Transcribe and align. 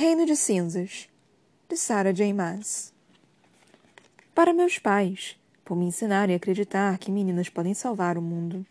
Reino 0.00 0.24
de 0.24 0.36
Cinzas, 0.36 1.08
de 1.68 1.76
Sarah 1.76 2.12
J. 2.12 2.32
Maas. 2.32 2.94
Para 4.32 4.54
meus 4.54 4.78
pais, 4.78 5.36
por 5.64 5.76
me 5.76 5.86
ensinarem 5.86 6.34
a 6.34 6.36
acreditar 6.36 6.96
que 6.98 7.10
meninas 7.10 7.48
podem 7.48 7.74
salvar 7.74 8.16
o 8.16 8.22
mundo. 8.22 8.64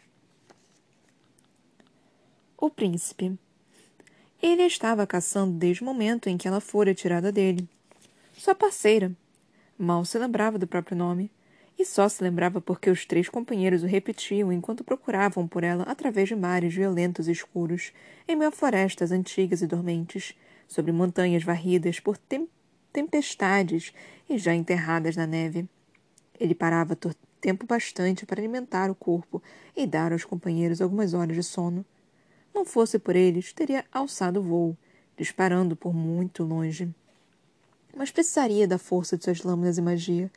O 2.57 2.69
príncipe. 2.69 3.37
Ele 4.41 4.63
estava 4.63 5.05
caçando 5.05 5.57
desde 5.57 5.83
o 5.83 5.85
momento 5.85 6.29
em 6.29 6.37
que 6.37 6.47
ela 6.47 6.61
fora 6.61 6.95
tirada 6.95 7.29
dele. 7.29 7.67
Sua 8.37 8.55
parceira. 8.55 9.11
Mal 9.77 10.05
se 10.05 10.17
lembrava 10.17 10.57
do 10.57 10.65
próprio 10.65 10.95
nome, 10.95 11.29
e 11.77 11.83
só 11.83 12.07
se 12.07 12.23
lembrava 12.23 12.61
porque 12.61 12.89
os 12.89 13.05
três 13.05 13.27
companheiros 13.27 13.83
o 13.83 13.85
repetiam 13.85 14.49
enquanto 14.49 14.81
procuravam 14.81 15.45
por 15.45 15.65
ela 15.65 15.83
através 15.83 16.29
de 16.29 16.37
mares 16.37 16.73
violentos 16.73 17.27
e 17.27 17.33
escuros, 17.33 17.91
em 18.25 18.35
meio 18.37 18.47
a 18.47 18.51
florestas 18.53 19.11
antigas 19.11 19.61
e 19.61 19.67
dormentes, 19.67 20.33
sobre 20.67 20.91
montanhas 20.91 21.43
varridas 21.43 21.99
por 21.99 22.17
tem 22.17 22.47
tempestades 22.91 23.93
e 24.29 24.37
já 24.37 24.53
enterradas 24.53 25.15
na 25.15 25.27
neve. 25.27 25.67
Ele 26.39 26.55
parava 26.55 26.97
tempo 27.39 27.65
bastante 27.65 28.25
para 28.25 28.41
alimentar 28.41 28.89
o 28.89 28.95
corpo 28.95 29.41
e 29.75 29.85
dar 29.85 30.11
aos 30.11 30.25
companheiros 30.25 30.81
algumas 30.81 31.13
horas 31.13 31.35
de 31.35 31.43
sono. 31.43 31.85
Não 32.53 32.65
fosse 32.65 32.97
por 32.97 33.15
eles, 33.15 33.53
teria 33.53 33.85
alçado 33.91 34.39
o 34.39 34.43
voo, 34.43 34.77
disparando 35.15 35.75
por 35.75 35.93
muito 35.93 36.43
longe. 36.43 36.93
Mas 37.95 38.11
precisaria 38.11 38.67
da 38.67 38.77
força 38.77 39.17
de 39.17 39.23
suas 39.23 39.43
lâminas 39.43 39.77
e 39.77 39.81
magia. 39.81 40.31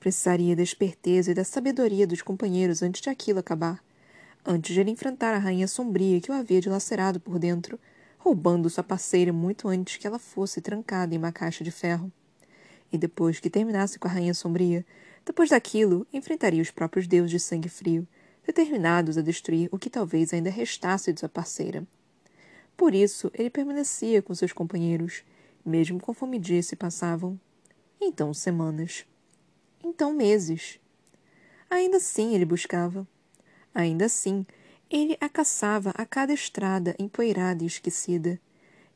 Precisaria 0.00 0.56
da 0.56 0.62
esperteza 0.62 1.30
e 1.30 1.34
da 1.34 1.44
sabedoria 1.44 2.06
dos 2.06 2.22
companheiros 2.22 2.82
antes 2.82 3.00
de 3.00 3.08
aquilo 3.08 3.38
acabar. 3.38 3.82
Antes 4.44 4.74
de 4.74 4.80
ele 4.80 4.90
enfrentar 4.90 5.32
a 5.32 5.38
rainha 5.38 5.66
sombria 5.66 6.20
que 6.20 6.30
o 6.30 6.34
havia 6.34 6.60
dilacerado 6.60 7.18
por 7.18 7.38
dentro, 7.38 7.78
roubando 8.24 8.70
sua 8.70 8.82
parceira 8.82 9.34
muito 9.34 9.68
antes 9.68 9.98
que 9.98 10.06
ela 10.06 10.18
fosse 10.18 10.62
trancada 10.62 11.14
em 11.14 11.18
uma 11.18 11.30
caixa 11.30 11.62
de 11.62 11.70
ferro. 11.70 12.10
E 12.90 12.96
depois 12.96 13.38
que 13.38 13.50
terminasse 13.50 13.98
com 13.98 14.08
a 14.08 14.10
Rainha 14.10 14.32
Sombria, 14.32 14.82
depois 15.26 15.50
daquilo, 15.50 16.06
enfrentaria 16.10 16.62
os 16.62 16.70
próprios 16.70 17.06
deuses 17.06 17.30
de 17.30 17.38
sangue 17.38 17.68
frio, 17.68 18.08
determinados 18.46 19.18
a 19.18 19.20
destruir 19.20 19.68
o 19.70 19.78
que 19.78 19.90
talvez 19.90 20.32
ainda 20.32 20.48
restasse 20.48 21.12
de 21.12 21.20
sua 21.20 21.28
parceira. 21.28 21.86
Por 22.78 22.94
isso, 22.94 23.30
ele 23.34 23.50
permanecia 23.50 24.22
com 24.22 24.34
seus 24.34 24.54
companheiros, 24.54 25.22
mesmo 25.62 26.00
conforme 26.00 26.38
dias 26.38 26.64
se 26.64 26.76
passavam. 26.76 27.38
Então 28.00 28.32
semanas. 28.32 29.04
Então 29.84 30.14
meses. 30.14 30.80
Ainda 31.68 31.98
assim 31.98 32.34
ele 32.34 32.46
buscava. 32.46 33.06
Ainda 33.74 34.06
assim, 34.06 34.46
ele 34.90 35.16
a 35.20 35.28
caçava 35.28 35.90
a 35.94 36.04
cada 36.04 36.32
estrada 36.32 36.94
empoeirada 36.98 37.64
e 37.64 37.66
esquecida, 37.66 38.40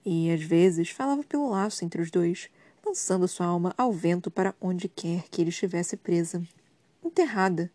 e 0.04 0.30
às 0.30 0.42
vezes 0.42 0.90
falava 0.90 1.22
pelo 1.24 1.50
laço 1.50 1.84
entre 1.84 2.00
os 2.00 2.10
dois, 2.10 2.48
lançando 2.84 3.28
sua 3.28 3.46
alma 3.46 3.74
ao 3.76 3.92
vento 3.92 4.30
para 4.30 4.54
onde 4.60 4.88
quer 4.88 5.24
que 5.30 5.42
ele 5.42 5.50
estivesse 5.50 5.96
presa. 5.96 6.42
Enterrada. 7.04 7.70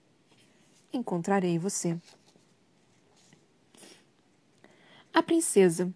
Encontrarei 0.91 1.57
você. 1.59 1.97
A 5.13 5.21
princesa. 5.21 5.93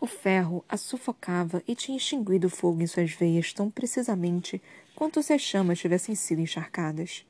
O 0.00 0.06
ferro 0.06 0.64
a 0.68 0.76
sufocava 0.76 1.62
e 1.68 1.74
tinha 1.74 1.96
extinguido 1.96 2.46
o 2.46 2.50
fogo 2.50 2.82
em 2.82 2.86
suas 2.86 3.12
veias 3.12 3.52
tão 3.52 3.70
precisamente 3.70 4.60
quanto 4.96 5.22
se 5.22 5.32
as 5.32 5.42
chamas 5.42 5.78
tivessem 5.78 6.14
sido 6.14 6.40
encharcadas. 6.40 7.26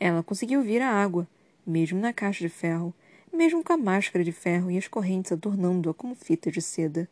Ela 0.00 0.22
conseguiu 0.22 0.62
vir 0.62 0.80
a 0.80 0.90
água, 0.90 1.28
mesmo 1.66 2.00
na 2.00 2.12
caixa 2.12 2.40
de 2.40 2.48
ferro, 2.48 2.94
mesmo 3.32 3.62
com 3.62 3.72
a 3.72 3.76
máscara 3.76 4.24
de 4.24 4.32
ferro 4.32 4.70
e 4.70 4.78
as 4.78 4.88
correntes 4.88 5.32
adornando-a 5.32 5.94
como 5.94 6.14
fita 6.14 6.50
de 6.50 6.62
seda. 6.62 7.08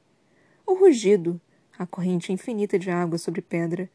O 0.66 0.74
rugido, 0.74 1.40
a 1.78 1.86
corrente 1.86 2.32
infinita 2.32 2.78
de 2.78 2.90
água 2.90 3.18
sobre 3.18 3.42
pedra, 3.42 3.88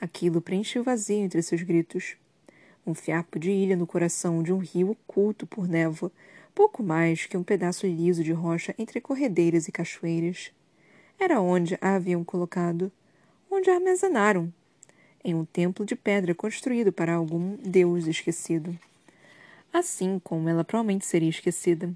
aquilo 0.00 0.40
preencheu 0.40 0.82
vazio 0.82 1.18
entre 1.18 1.42
seus 1.42 1.62
gritos. 1.62 2.16
Um 2.86 2.94
fiapo 2.94 3.38
de 3.38 3.50
ilha 3.50 3.76
no 3.76 3.86
coração 3.86 4.42
de 4.42 4.52
um 4.52 4.58
rio 4.58 4.90
oculto 4.90 5.46
por 5.46 5.68
névoa, 5.68 6.10
pouco 6.54 6.82
mais 6.82 7.26
que 7.26 7.36
um 7.36 7.42
pedaço 7.42 7.86
liso 7.86 8.24
de 8.24 8.32
rocha 8.32 8.74
entre 8.78 9.00
corredeiras 9.00 9.68
e 9.68 9.72
cachoeiras. 9.72 10.52
Era 11.18 11.40
onde 11.40 11.76
a 11.80 11.94
haviam 11.94 12.24
colocado, 12.24 12.90
onde 13.50 13.70
a 13.70 13.74
armazenaram, 13.74 14.52
em 15.24 15.34
um 15.34 15.44
templo 15.44 15.84
de 15.84 15.96
pedra 15.96 16.34
construído 16.34 16.92
para 16.92 17.14
algum 17.14 17.56
deus 17.56 18.06
esquecido 18.06 18.78
assim 19.72 20.18
como 20.18 20.48
ela 20.48 20.64
provavelmente 20.64 21.04
seria 21.04 21.28
esquecida. 21.28 21.92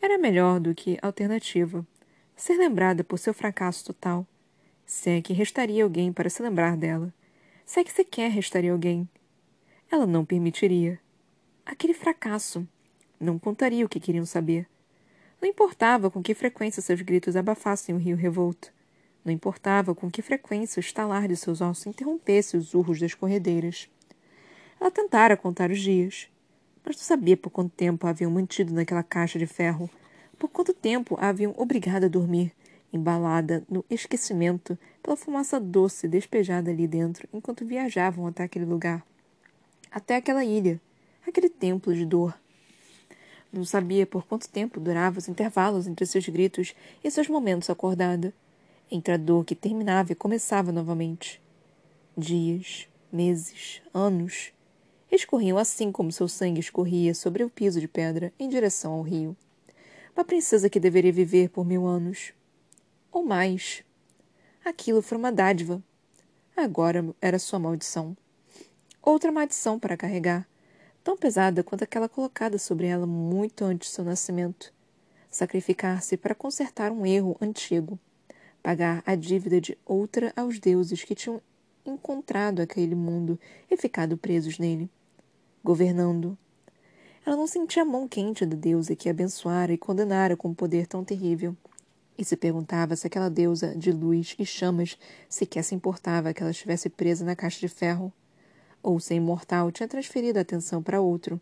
Era 0.00 0.16
melhor 0.16 0.58
do 0.58 0.74
que 0.74 0.98
alternativa. 1.02 1.86
Ser 2.34 2.56
lembrada 2.56 3.04
por 3.04 3.18
seu 3.18 3.34
fracasso 3.34 3.84
total. 3.84 4.26
Se 4.86 5.10
é 5.10 5.20
que 5.20 5.32
restaria 5.32 5.84
alguém 5.84 6.12
para 6.12 6.30
se 6.30 6.42
lembrar 6.42 6.76
dela. 6.76 7.12
Se 7.66 7.80
é 7.80 7.84
que 7.84 7.92
sequer 7.92 8.30
restaria 8.30 8.72
alguém. 8.72 9.08
Ela 9.90 10.06
não 10.06 10.24
permitiria. 10.24 10.98
Aquele 11.66 11.92
fracasso. 11.92 12.66
Não 13.20 13.38
contaria 13.38 13.84
o 13.84 13.88
que 13.88 14.00
queriam 14.00 14.24
saber. 14.24 14.66
Não 15.40 15.48
importava 15.48 16.10
com 16.10 16.22
que 16.22 16.34
frequência 16.34 16.82
seus 16.82 17.02
gritos 17.02 17.36
abafassem 17.36 17.94
o 17.94 17.98
rio 17.98 18.16
revolto. 18.16 18.72
Não 19.24 19.32
importava 19.32 19.94
com 19.94 20.10
que 20.10 20.22
frequência 20.22 20.80
o 20.80 20.80
estalar 20.80 21.28
de 21.28 21.36
seus 21.36 21.60
ossos 21.60 21.86
interrompesse 21.86 22.56
os 22.56 22.72
urros 22.72 22.98
das 22.98 23.14
corredeiras. 23.14 23.88
Ela 24.80 24.90
tentara 24.90 25.36
contar 25.36 25.70
os 25.70 25.78
dias 25.78 26.28
mas 26.84 26.96
não 26.96 27.02
sabia 27.02 27.36
por 27.36 27.50
quanto 27.50 27.72
tempo 27.72 28.06
a 28.06 28.10
haviam 28.10 28.30
mantido 28.30 28.72
naquela 28.72 29.02
caixa 29.02 29.38
de 29.38 29.46
ferro, 29.46 29.88
por 30.38 30.48
quanto 30.48 30.72
tempo 30.72 31.16
a 31.20 31.28
haviam 31.28 31.54
obrigado 31.56 32.04
a 32.04 32.08
dormir, 32.08 32.52
embalada 32.92 33.64
no 33.68 33.84
esquecimento 33.88 34.78
pela 35.02 35.16
fumaça 35.16 35.60
doce 35.60 36.08
despejada 36.08 36.70
ali 36.70 36.86
dentro 36.86 37.28
enquanto 37.32 37.64
viajavam 37.64 38.26
até 38.26 38.44
aquele 38.44 38.64
lugar, 38.64 39.04
até 39.90 40.16
aquela 40.16 40.44
ilha, 40.44 40.80
aquele 41.26 41.48
templo 41.48 41.94
de 41.94 42.04
dor. 42.04 42.34
Não 43.52 43.64
sabia 43.64 44.06
por 44.06 44.24
quanto 44.26 44.48
tempo 44.48 44.78
duravam 44.78 45.18
os 45.18 45.28
intervalos 45.28 45.86
entre 45.86 46.06
seus 46.06 46.28
gritos 46.28 46.74
e 47.02 47.10
seus 47.10 47.28
momentos 47.28 47.68
acordada, 47.68 48.32
entre 48.90 49.14
a 49.14 49.16
dor 49.16 49.44
que 49.44 49.54
terminava 49.54 50.12
e 50.12 50.14
começava 50.14 50.70
novamente. 50.70 51.40
Dias, 52.16 52.88
meses, 53.12 53.82
anos, 53.92 54.52
escorriam 55.16 55.58
assim 55.58 55.90
como 55.90 56.12
seu 56.12 56.28
sangue 56.28 56.60
escorria 56.60 57.14
sobre 57.14 57.42
o 57.42 57.50
piso 57.50 57.80
de 57.80 57.88
pedra 57.88 58.32
em 58.38 58.48
direção 58.48 58.92
ao 58.92 59.02
rio. 59.02 59.36
Uma 60.14 60.24
princesa 60.24 60.70
que 60.70 60.78
deveria 60.78 61.12
viver 61.12 61.50
por 61.50 61.64
mil 61.64 61.84
anos. 61.84 62.32
Ou 63.10 63.24
mais. 63.24 63.82
Aquilo 64.64 65.02
foi 65.02 65.18
uma 65.18 65.32
dádiva. 65.32 65.82
Agora 66.56 67.04
era 67.20 67.38
sua 67.38 67.58
maldição. 67.58 68.16
Outra 69.02 69.32
maldição 69.32 69.78
para 69.80 69.96
carregar, 69.96 70.46
tão 71.02 71.16
pesada 71.16 71.64
quanto 71.64 71.82
aquela 71.82 72.08
colocada 72.08 72.58
sobre 72.58 72.86
ela 72.86 73.06
muito 73.06 73.64
antes 73.64 73.88
de 73.88 73.94
seu 73.94 74.04
nascimento. 74.04 74.72
Sacrificar-se 75.28 76.16
para 76.16 76.34
consertar 76.34 76.92
um 76.92 77.04
erro 77.04 77.36
antigo. 77.40 77.98
Pagar 78.62 79.02
a 79.06 79.14
dívida 79.14 79.60
de 79.60 79.76
outra 79.86 80.32
aos 80.36 80.58
deuses 80.58 81.02
que 81.02 81.14
tinham 81.14 81.40
encontrado 81.84 82.60
aquele 82.60 82.94
mundo 82.94 83.40
e 83.70 83.76
ficado 83.76 84.16
presos 84.16 84.58
nele 84.58 84.90
governando. 85.62 86.36
Ela 87.24 87.36
não 87.36 87.46
sentia 87.46 87.82
a 87.82 87.86
mão 87.86 88.08
quente 88.08 88.46
da 88.46 88.56
deusa 88.56 88.96
que 88.96 89.08
abençoara 89.08 89.72
e 89.72 89.78
condenara 89.78 90.36
com 90.36 90.48
um 90.48 90.54
poder 90.54 90.86
tão 90.86 91.04
terrível. 91.04 91.56
E 92.16 92.24
se 92.24 92.36
perguntava 92.36 92.96
se 92.96 93.06
aquela 93.06 93.30
deusa 93.30 93.74
de 93.74 93.92
luz 93.92 94.34
e 94.38 94.44
chamas 94.44 94.98
sequer 95.28 95.62
se 95.62 95.74
importava 95.74 96.34
que 96.34 96.42
ela 96.42 96.50
estivesse 96.50 96.88
presa 96.88 97.24
na 97.24 97.36
caixa 97.36 97.60
de 97.60 97.68
ferro, 97.68 98.12
ou 98.82 98.98
se 98.98 99.12
a 99.12 99.16
imortal 99.16 99.70
tinha 99.70 99.88
transferido 99.88 100.38
a 100.38 100.42
atenção 100.42 100.82
para 100.82 101.00
outro, 101.00 101.40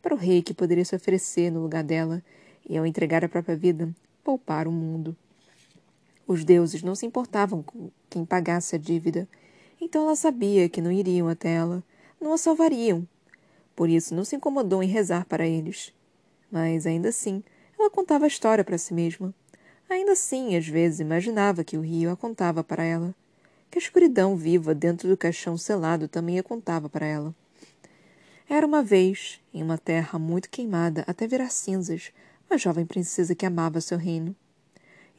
para 0.00 0.14
o 0.14 0.18
rei 0.18 0.42
que 0.42 0.54
poderia 0.54 0.84
se 0.84 0.94
oferecer 0.94 1.50
no 1.50 1.60
lugar 1.60 1.82
dela 1.82 2.22
e, 2.68 2.76
ao 2.76 2.86
entregar 2.86 3.24
a 3.24 3.28
própria 3.28 3.56
vida, 3.56 3.92
poupar 4.22 4.66
o 4.66 4.72
mundo. 4.72 5.16
Os 6.26 6.44
deuses 6.44 6.82
não 6.82 6.94
se 6.94 7.06
importavam 7.06 7.62
com 7.62 7.90
quem 8.10 8.24
pagasse 8.24 8.74
a 8.74 8.78
dívida, 8.78 9.28
então 9.80 10.02
ela 10.02 10.16
sabia 10.16 10.68
que 10.68 10.80
não 10.80 10.90
iriam 10.90 11.28
até 11.28 11.54
ela, 11.54 11.82
não 12.20 12.32
a 12.32 12.38
salvariam, 12.38 13.06
por 13.76 13.90
isso 13.90 14.14
não 14.14 14.24
se 14.24 14.34
incomodou 14.34 14.82
em 14.82 14.88
rezar 14.88 15.26
para 15.26 15.46
eles. 15.46 15.92
Mas, 16.50 16.86
ainda 16.86 17.10
assim, 17.10 17.44
ela 17.78 17.90
contava 17.90 18.24
a 18.24 18.28
história 18.28 18.64
para 18.64 18.78
si 18.78 18.94
mesma. 18.94 19.34
Ainda 19.88 20.12
assim, 20.12 20.56
às 20.56 20.66
vezes, 20.66 21.00
imaginava 21.00 21.62
que 21.62 21.76
o 21.76 21.82
rio 21.82 22.10
a 22.10 22.16
contava 22.16 22.64
para 22.64 22.82
ela. 22.82 23.14
Que 23.70 23.78
a 23.78 23.82
escuridão 23.82 24.34
viva 24.34 24.74
dentro 24.74 25.08
do 25.08 25.16
caixão 25.16 25.58
selado 25.58 26.08
também 26.08 26.38
a 26.38 26.42
contava 26.42 26.88
para 26.88 27.04
ela. 27.04 27.34
Era 28.48 28.66
uma 28.66 28.82
vez, 28.82 29.40
em 29.52 29.62
uma 29.62 29.76
terra 29.76 30.18
muito 30.18 30.48
queimada 30.48 31.04
até 31.06 31.26
virar 31.26 31.50
cinzas, 31.50 32.12
uma 32.48 32.56
jovem 32.56 32.86
princesa 32.86 33.34
que 33.34 33.44
amava 33.44 33.80
seu 33.80 33.98
reino. 33.98 34.34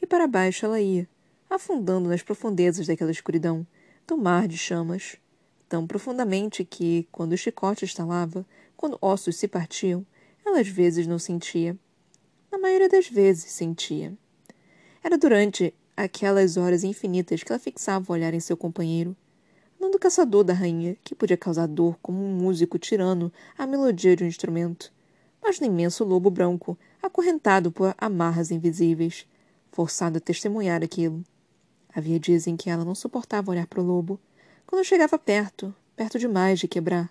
E 0.02 0.06
para 0.06 0.26
baixo 0.26 0.66
ela 0.66 0.80
ia, 0.80 1.08
afundando 1.48 2.08
nas 2.08 2.22
profundezas 2.22 2.86
daquela 2.86 3.10
escuridão, 3.10 3.66
do 4.06 4.16
mar 4.16 4.48
de 4.48 4.58
chamas, 4.58 5.16
tão 5.68 5.86
profundamente 5.86 6.64
que, 6.64 7.06
quando 7.12 7.32
o 7.32 7.36
chicote 7.36 7.84
estalava, 7.84 8.46
quando 8.76 8.98
ossos 9.00 9.36
se 9.36 9.46
partiam, 9.46 10.06
ela 10.44 10.60
às 10.60 10.68
vezes 10.68 11.06
não 11.06 11.18
sentia. 11.18 11.76
Na 12.50 12.58
maioria 12.58 12.88
das 12.88 13.08
vezes 13.08 13.52
sentia. 13.52 14.16
Era 15.02 15.18
durante 15.18 15.74
aquelas 15.96 16.56
horas 16.56 16.84
infinitas 16.84 17.42
que 17.42 17.52
ela 17.52 17.58
fixava 17.58 18.06
o 18.08 18.12
olhar 18.14 18.32
em 18.32 18.40
seu 18.40 18.56
companheiro. 18.56 19.16
Não 19.78 19.90
do 19.90 19.98
caçador 19.98 20.42
da 20.42 20.54
rainha, 20.54 20.96
que 21.04 21.14
podia 21.14 21.36
causar 21.36 21.66
dor 21.66 21.98
como 22.00 22.24
um 22.24 22.34
músico 22.34 22.78
tirando 22.78 23.32
a 23.56 23.66
melodia 23.66 24.16
de 24.16 24.24
um 24.24 24.26
instrumento, 24.26 24.92
mas 25.42 25.58
do 25.58 25.66
imenso 25.66 26.04
lobo 26.04 26.30
branco, 26.30 26.76
acorrentado 27.02 27.70
por 27.70 27.94
amarras 27.98 28.50
invisíveis, 28.50 29.26
forçado 29.70 30.18
a 30.18 30.20
testemunhar 30.20 30.82
aquilo. 30.82 31.22
Havia 31.94 32.18
dias 32.18 32.46
em 32.46 32.56
que 32.56 32.70
ela 32.70 32.84
não 32.84 32.94
suportava 32.94 33.50
olhar 33.50 33.66
para 33.66 33.80
o 33.80 33.84
lobo, 33.84 34.18
quando 34.68 34.84
chegava 34.84 35.18
perto, 35.18 35.74
perto 35.96 36.18
demais 36.18 36.60
de 36.60 36.68
quebrar, 36.68 37.10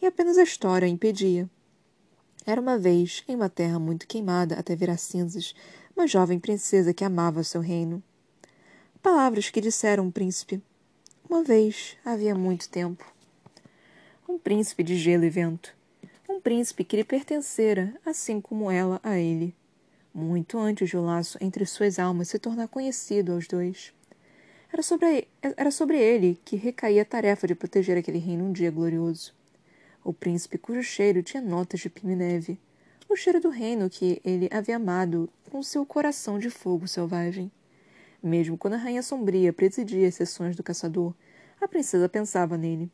e 0.00 0.06
apenas 0.06 0.38
a 0.38 0.42
história 0.42 0.86
a 0.86 0.88
impedia. 0.88 1.46
Era 2.46 2.58
uma 2.58 2.78
vez, 2.78 3.22
em 3.28 3.36
uma 3.36 3.50
terra 3.50 3.78
muito 3.78 4.06
queimada 4.06 4.58
até 4.58 4.74
virar 4.74 4.96
cinzas, 4.96 5.54
uma 5.94 6.06
jovem 6.06 6.40
princesa 6.40 6.94
que 6.94 7.04
amava 7.04 7.44
seu 7.44 7.60
reino. 7.60 8.02
Palavras 9.02 9.50
que 9.50 9.60
disseram 9.60 10.06
um 10.06 10.10
príncipe. 10.10 10.62
Uma 11.28 11.44
vez, 11.44 11.94
havia 12.02 12.34
muito 12.34 12.70
tempo. 12.70 13.04
Um 14.26 14.38
príncipe 14.38 14.82
de 14.82 14.96
gelo 14.96 15.26
e 15.26 15.30
vento. 15.30 15.76
Um 16.26 16.40
príncipe 16.40 16.84
que 16.84 16.96
lhe 16.96 17.04
pertencera, 17.04 17.94
assim 18.06 18.40
como 18.40 18.70
ela 18.70 18.98
a 19.02 19.18
ele. 19.18 19.54
Muito 20.14 20.58
antes 20.58 20.88
de 20.88 20.96
o 20.96 21.04
laço 21.04 21.36
entre 21.38 21.66
suas 21.66 21.98
almas 21.98 22.28
se 22.28 22.38
tornar 22.38 22.68
conhecido 22.68 23.32
aos 23.34 23.46
dois. 23.46 23.92
Era 24.72 24.82
sobre, 24.82 25.28
era 25.42 25.70
sobre 25.70 25.98
ele 25.98 26.38
que 26.44 26.56
recaía 26.56 27.02
a 27.02 27.04
tarefa 27.04 27.46
de 27.46 27.54
proteger 27.54 27.96
aquele 27.96 28.18
reino 28.18 28.44
um 28.44 28.52
dia 28.52 28.70
glorioso 28.70 29.38
o 30.08 30.12
príncipe 30.14 30.56
cujo 30.56 30.82
cheiro 30.82 31.22
tinha 31.22 31.42
notas 31.42 31.80
de 31.80 31.90
pinho 31.90 32.14
e 32.14 32.16
neve, 32.16 32.58
o 33.10 33.14
cheiro 33.14 33.40
do 33.42 33.50
reino 33.50 33.90
que 33.90 34.20
ele 34.24 34.48
havia 34.50 34.76
amado 34.76 35.28
com 35.50 35.62
seu 35.62 35.84
coração 35.84 36.38
de 36.38 36.48
fogo 36.48 36.88
selvagem. 36.88 37.52
Mesmo 38.22 38.56
quando 38.56 38.72
a 38.72 38.78
rainha 38.78 39.02
sombria 39.02 39.52
presidia 39.52 40.08
as 40.08 40.14
sessões 40.14 40.56
do 40.56 40.62
caçador, 40.62 41.12
a 41.60 41.68
princesa 41.68 42.08
pensava 42.08 42.56
nele. 42.56 42.90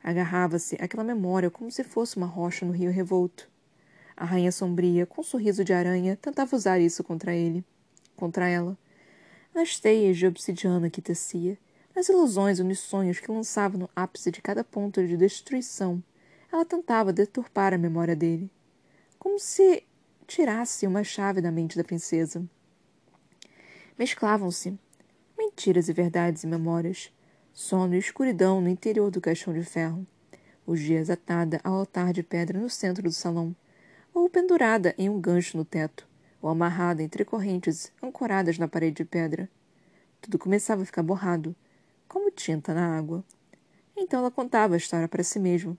Agarrava-se 0.00 0.76
àquela 0.80 1.02
memória 1.02 1.50
como 1.50 1.72
se 1.72 1.82
fosse 1.82 2.16
uma 2.16 2.26
rocha 2.26 2.64
no 2.64 2.72
rio 2.72 2.92
revolto. 2.92 3.48
A 4.16 4.24
rainha 4.24 4.52
sombria, 4.52 5.06
com 5.06 5.22
um 5.22 5.24
sorriso 5.24 5.64
de 5.64 5.72
aranha, 5.72 6.16
tentava 6.22 6.54
usar 6.54 6.78
isso 6.78 7.02
contra 7.02 7.34
ele, 7.34 7.64
contra 8.14 8.48
ela. 8.48 8.78
Nas 9.54 9.78
teias 9.78 10.16
de 10.16 10.26
obsidiana 10.26 10.90
que 10.90 11.00
tecia, 11.00 11.56
nas 11.94 12.08
ilusões 12.08 12.58
nos 12.58 12.80
sonhos 12.80 13.20
que 13.20 13.30
lançava 13.30 13.78
no 13.78 13.88
ápice 13.94 14.30
de 14.30 14.42
cada 14.42 14.64
ponto 14.64 15.06
de 15.06 15.16
destruição 15.16 16.02
ela 16.54 16.64
tentava 16.64 17.12
deturpar 17.12 17.74
a 17.74 17.78
memória 17.78 18.14
dele, 18.14 18.48
como 19.18 19.40
se 19.40 19.82
tirasse 20.24 20.86
uma 20.86 21.02
chave 21.02 21.40
da 21.40 21.50
mente 21.50 21.76
da 21.76 21.82
princesa. 21.82 22.48
Mesclavam-se 23.98 24.78
mentiras 25.36 25.88
e 25.88 25.92
verdades 25.92 26.44
e 26.44 26.46
memórias, 26.46 27.12
sono 27.52 27.96
e 27.96 27.98
escuridão 27.98 28.60
no 28.60 28.68
interior 28.68 29.10
do 29.10 29.20
caixão 29.20 29.52
de 29.52 29.64
ferro, 29.64 30.06
os 30.64 30.78
dias 30.78 31.10
atada 31.10 31.60
ao 31.64 31.74
altar 31.74 32.12
de 32.12 32.22
pedra 32.22 32.58
no 32.60 32.70
centro 32.70 33.02
do 33.02 33.12
salão, 33.12 33.54
ou 34.12 34.30
pendurada 34.30 34.94
em 34.96 35.08
um 35.08 35.20
gancho 35.20 35.56
no 35.56 35.64
teto, 35.64 36.06
ou 36.44 36.50
amarrada 36.50 37.02
entre 37.02 37.24
correntes 37.24 37.90
ancoradas 38.02 38.58
na 38.58 38.68
parede 38.68 38.96
de 38.96 39.04
pedra. 39.06 39.48
Tudo 40.20 40.38
começava 40.38 40.82
a 40.82 40.84
ficar 40.84 41.02
borrado, 41.02 41.56
como 42.06 42.30
tinta 42.30 42.74
na 42.74 42.98
água. 42.98 43.24
Então 43.96 44.20
ela 44.20 44.30
contava 44.30 44.74
a 44.74 44.76
história 44.76 45.08
para 45.08 45.22
si 45.22 45.38
mesma, 45.38 45.74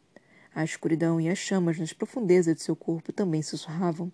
a 0.56 0.64
escuridão 0.64 1.22
e 1.22 1.30
as 1.30 1.38
chamas 1.38 1.78
nas 1.78 1.94
profundezas 1.94 2.56
de 2.56 2.64
seu 2.64 2.76
corpo 2.76 3.14
também 3.14 3.44
sussurravam, 3.44 4.12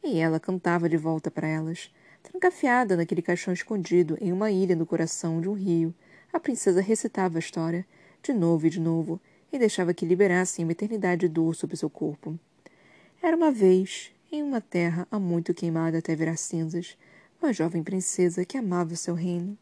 e 0.00 0.20
ela 0.20 0.38
cantava 0.38 0.88
de 0.88 0.96
volta 0.96 1.32
para 1.32 1.48
elas. 1.48 1.92
Trancafiada 2.22 2.96
naquele 2.96 3.20
caixão 3.20 3.52
escondido 3.52 4.16
em 4.20 4.32
uma 4.32 4.52
ilha 4.52 4.76
no 4.76 4.86
coração 4.86 5.40
de 5.40 5.48
um 5.48 5.54
rio, 5.54 5.92
a 6.32 6.38
princesa 6.38 6.80
recitava 6.80 7.38
a 7.38 7.40
história, 7.40 7.84
de 8.22 8.32
novo 8.32 8.68
e 8.68 8.70
de 8.70 8.78
novo, 8.78 9.20
e 9.52 9.58
deixava 9.58 9.92
que 9.92 10.06
liberassem 10.06 10.64
uma 10.64 10.72
eternidade 10.72 11.22
de 11.22 11.28
dor 11.28 11.56
sobre 11.56 11.76
seu 11.76 11.90
corpo. 11.90 12.38
Era 13.20 13.36
uma 13.36 13.50
vez, 13.50 14.12
em 14.30 14.42
uma 14.42 14.60
terra 14.60 15.06
há 15.10 15.18
muito 15.18 15.54
queimada 15.54 15.98
até 15.98 16.14
virar 16.14 16.36
cinzas, 16.36 16.96
uma 17.40 17.52
jovem 17.52 17.82
princesa 17.82 18.44
que 18.44 18.58
amava 18.58 18.94
seu 18.96 19.14
reino. 19.14 19.56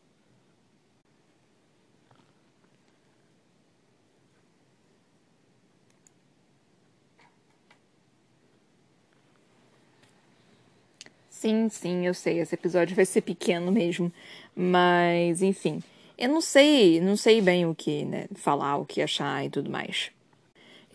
Sim, 11.28 11.68
sim, 11.68 12.06
eu 12.06 12.14
sei. 12.14 12.40
Esse 12.40 12.54
episódio 12.54 12.96
vai 12.96 13.04
ser 13.06 13.20
pequeno 13.20 13.70
mesmo. 13.70 14.12
Mas, 14.54 15.42
enfim. 15.42 15.82
Eu 16.18 16.30
não 16.30 16.40
sei, 16.40 17.00
não 17.00 17.16
sei 17.16 17.40
bem 17.42 17.66
o 17.66 17.74
que, 17.74 18.04
né, 18.04 18.26
falar, 18.34 18.76
o 18.78 18.86
que 18.86 19.02
achar 19.02 19.44
e 19.44 19.50
tudo 19.50 19.70
mais. 19.70 20.10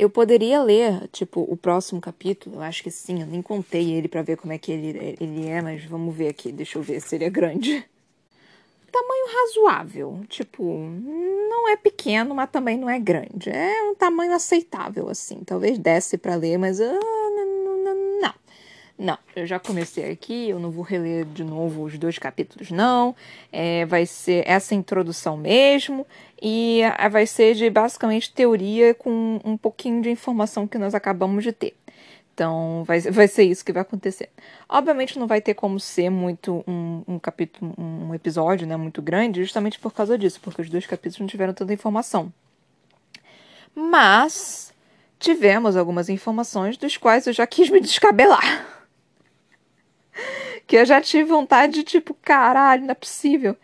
Eu 0.01 0.09
poderia 0.09 0.63
ler, 0.63 1.07
tipo, 1.09 1.41
o 1.47 1.55
próximo 1.55 2.01
capítulo, 2.01 2.55
eu 2.55 2.61
acho 2.63 2.81
que 2.81 2.89
sim, 2.89 3.21
eu 3.21 3.27
nem 3.27 3.39
contei 3.39 3.91
ele 3.91 4.07
para 4.07 4.23
ver 4.23 4.35
como 4.35 4.51
é 4.51 4.57
que 4.57 4.71
ele, 4.71 5.15
ele 5.21 5.47
é, 5.47 5.61
mas 5.61 5.85
vamos 5.85 6.15
ver 6.15 6.29
aqui, 6.29 6.51
deixa 6.51 6.79
eu 6.79 6.81
ver 6.81 6.99
se 6.99 7.13
ele 7.13 7.25
é 7.25 7.29
grande. 7.29 7.85
Tamanho 8.91 9.25
razoável, 9.31 10.21
tipo, 10.27 10.63
não 10.63 11.69
é 11.69 11.77
pequeno, 11.77 12.33
mas 12.33 12.49
também 12.49 12.79
não 12.79 12.89
é 12.89 12.97
grande. 12.97 13.51
É 13.51 13.83
um 13.83 13.93
tamanho 13.93 14.33
aceitável, 14.33 15.07
assim. 15.07 15.43
Talvez 15.45 15.77
desse 15.77 16.17
para 16.17 16.33
ler, 16.33 16.57
mas 16.57 16.79
uh, 16.79 17.20
não, 19.01 19.17
eu 19.35 19.47
já 19.47 19.57
comecei 19.57 20.11
aqui, 20.11 20.49
eu 20.49 20.59
não 20.59 20.69
vou 20.69 20.83
reler 20.83 21.25
de 21.25 21.43
novo 21.43 21.85
os 21.85 21.97
dois 21.97 22.19
capítulos, 22.19 22.69
não. 22.69 23.15
É, 23.51 23.83
vai 23.87 24.05
ser 24.05 24.43
essa 24.47 24.75
introdução 24.75 25.35
mesmo, 25.35 26.05
e 26.39 26.81
vai 27.11 27.25
ser 27.25 27.55
de 27.55 27.67
basicamente 27.67 28.31
teoria 28.31 28.93
com 28.93 29.39
um 29.43 29.57
pouquinho 29.57 30.03
de 30.03 30.11
informação 30.11 30.67
que 30.67 30.77
nós 30.77 30.93
acabamos 30.93 31.43
de 31.43 31.51
ter. 31.51 31.75
Então, 32.31 32.83
vai, 32.85 32.99
vai 32.99 33.27
ser 33.27 33.41
isso 33.43 33.65
que 33.65 33.73
vai 33.73 33.81
acontecer. 33.81 34.29
Obviamente, 34.69 35.17
não 35.17 35.25
vai 35.25 35.41
ter 35.41 35.55
como 35.55 35.79
ser 35.79 36.11
muito 36.11 36.63
um, 36.67 37.03
um 37.07 37.17
capítulo, 37.17 37.73
um 37.79 38.13
episódio 38.13 38.67
né, 38.67 38.77
muito 38.77 39.01
grande, 39.01 39.41
justamente 39.41 39.79
por 39.79 39.91
causa 39.91 40.15
disso, 40.15 40.39
porque 40.43 40.61
os 40.61 40.69
dois 40.69 40.85
capítulos 40.85 41.19
não 41.21 41.27
tiveram 41.27 41.55
tanta 41.55 41.73
informação. 41.73 42.31
Mas 43.73 44.71
tivemos 45.17 45.75
algumas 45.75 46.07
informações 46.07 46.77
dos 46.77 46.97
quais 46.97 47.25
eu 47.25 47.33
já 47.33 47.47
quis 47.47 47.67
me 47.67 47.81
descabelar 47.81 48.80
que 50.71 50.77
eu 50.77 50.85
já 50.85 51.01
tive 51.01 51.25
vontade 51.25 51.73
de, 51.73 51.83
tipo, 51.83 52.13
caralho, 52.13 52.83
não 52.83 52.91
é 52.91 52.95
possível. 52.95 53.57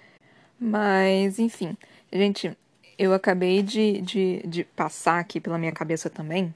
Mas, 0.59 1.39
enfim, 1.39 1.77
gente, 2.11 2.51
eu 2.99 3.13
acabei 3.13 3.63
de, 3.63 4.01
de, 4.01 4.41
de 4.45 4.65
passar 4.65 5.17
aqui 5.17 5.39
pela 5.39 5.57
minha 5.57 5.71
cabeça 5.71 6.09
também 6.09 6.53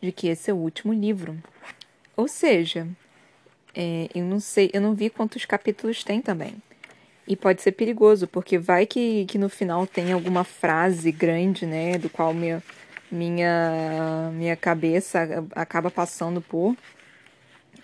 de 0.00 0.10
que 0.10 0.28
esse 0.28 0.50
é 0.50 0.54
o 0.54 0.56
último 0.56 0.94
livro. 0.94 1.36
Ou 2.16 2.26
seja, 2.26 2.88
é, 3.74 4.08
eu 4.14 4.24
não 4.24 4.40
sei, 4.40 4.70
eu 4.72 4.80
não 4.80 4.94
vi 4.94 5.10
quantos 5.10 5.44
capítulos 5.44 6.02
tem 6.02 6.22
também. 6.22 6.54
E 7.28 7.36
pode 7.36 7.60
ser 7.60 7.72
perigoso, 7.72 8.26
porque 8.26 8.56
vai 8.56 8.86
que, 8.86 9.26
que 9.26 9.36
no 9.36 9.50
final 9.50 9.86
tem 9.86 10.12
alguma 10.14 10.44
frase 10.44 11.12
grande, 11.12 11.66
né, 11.66 11.98
do 11.98 12.08
qual 12.08 12.32
minha, 12.32 12.62
minha, 13.12 14.30
minha 14.32 14.56
cabeça 14.56 15.44
acaba 15.54 15.90
passando 15.90 16.40
por. 16.40 16.74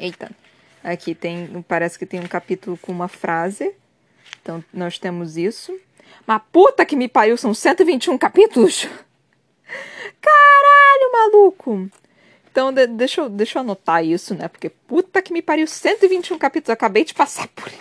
Eita. 0.01 0.31
Aqui 0.87 1.17
tem, 1.17 1.65
parece 1.67 1.99
que 1.99 2.07
tem 2.07 2.21
um 2.21 2.29
capítulo 2.29 2.79
com 2.81 2.93
uma 2.93 3.09
frase. 3.09 3.75
Então, 4.41 4.65
nós 4.73 5.01
temos 5.01 5.37
isso. 5.37 5.77
Mas 6.25 6.41
puta 6.53 6.87
que 6.87 6.95
me 6.95 7.09
pariu, 7.09 7.37
são 7.37 7.53
121 7.53 8.17
capítulos? 8.17 8.87
Caralho, 10.23 11.13
maluco! 11.13 11.91
Então, 12.49 12.73
de, 12.73 12.87
deixa, 12.87 13.23
eu, 13.23 13.29
deixa 13.29 13.59
eu 13.59 13.63
anotar 13.63 14.05
isso, 14.05 14.33
né? 14.33 14.47
Porque 14.47 14.69
puta 14.69 15.21
que 15.21 15.33
me 15.33 15.43
pariu, 15.43 15.67
121 15.67 16.39
capítulos. 16.39 16.71
Acabei 16.71 17.05
de 17.05 17.15
passar 17.15 17.49
por 17.49 17.67
ele. 17.67 17.79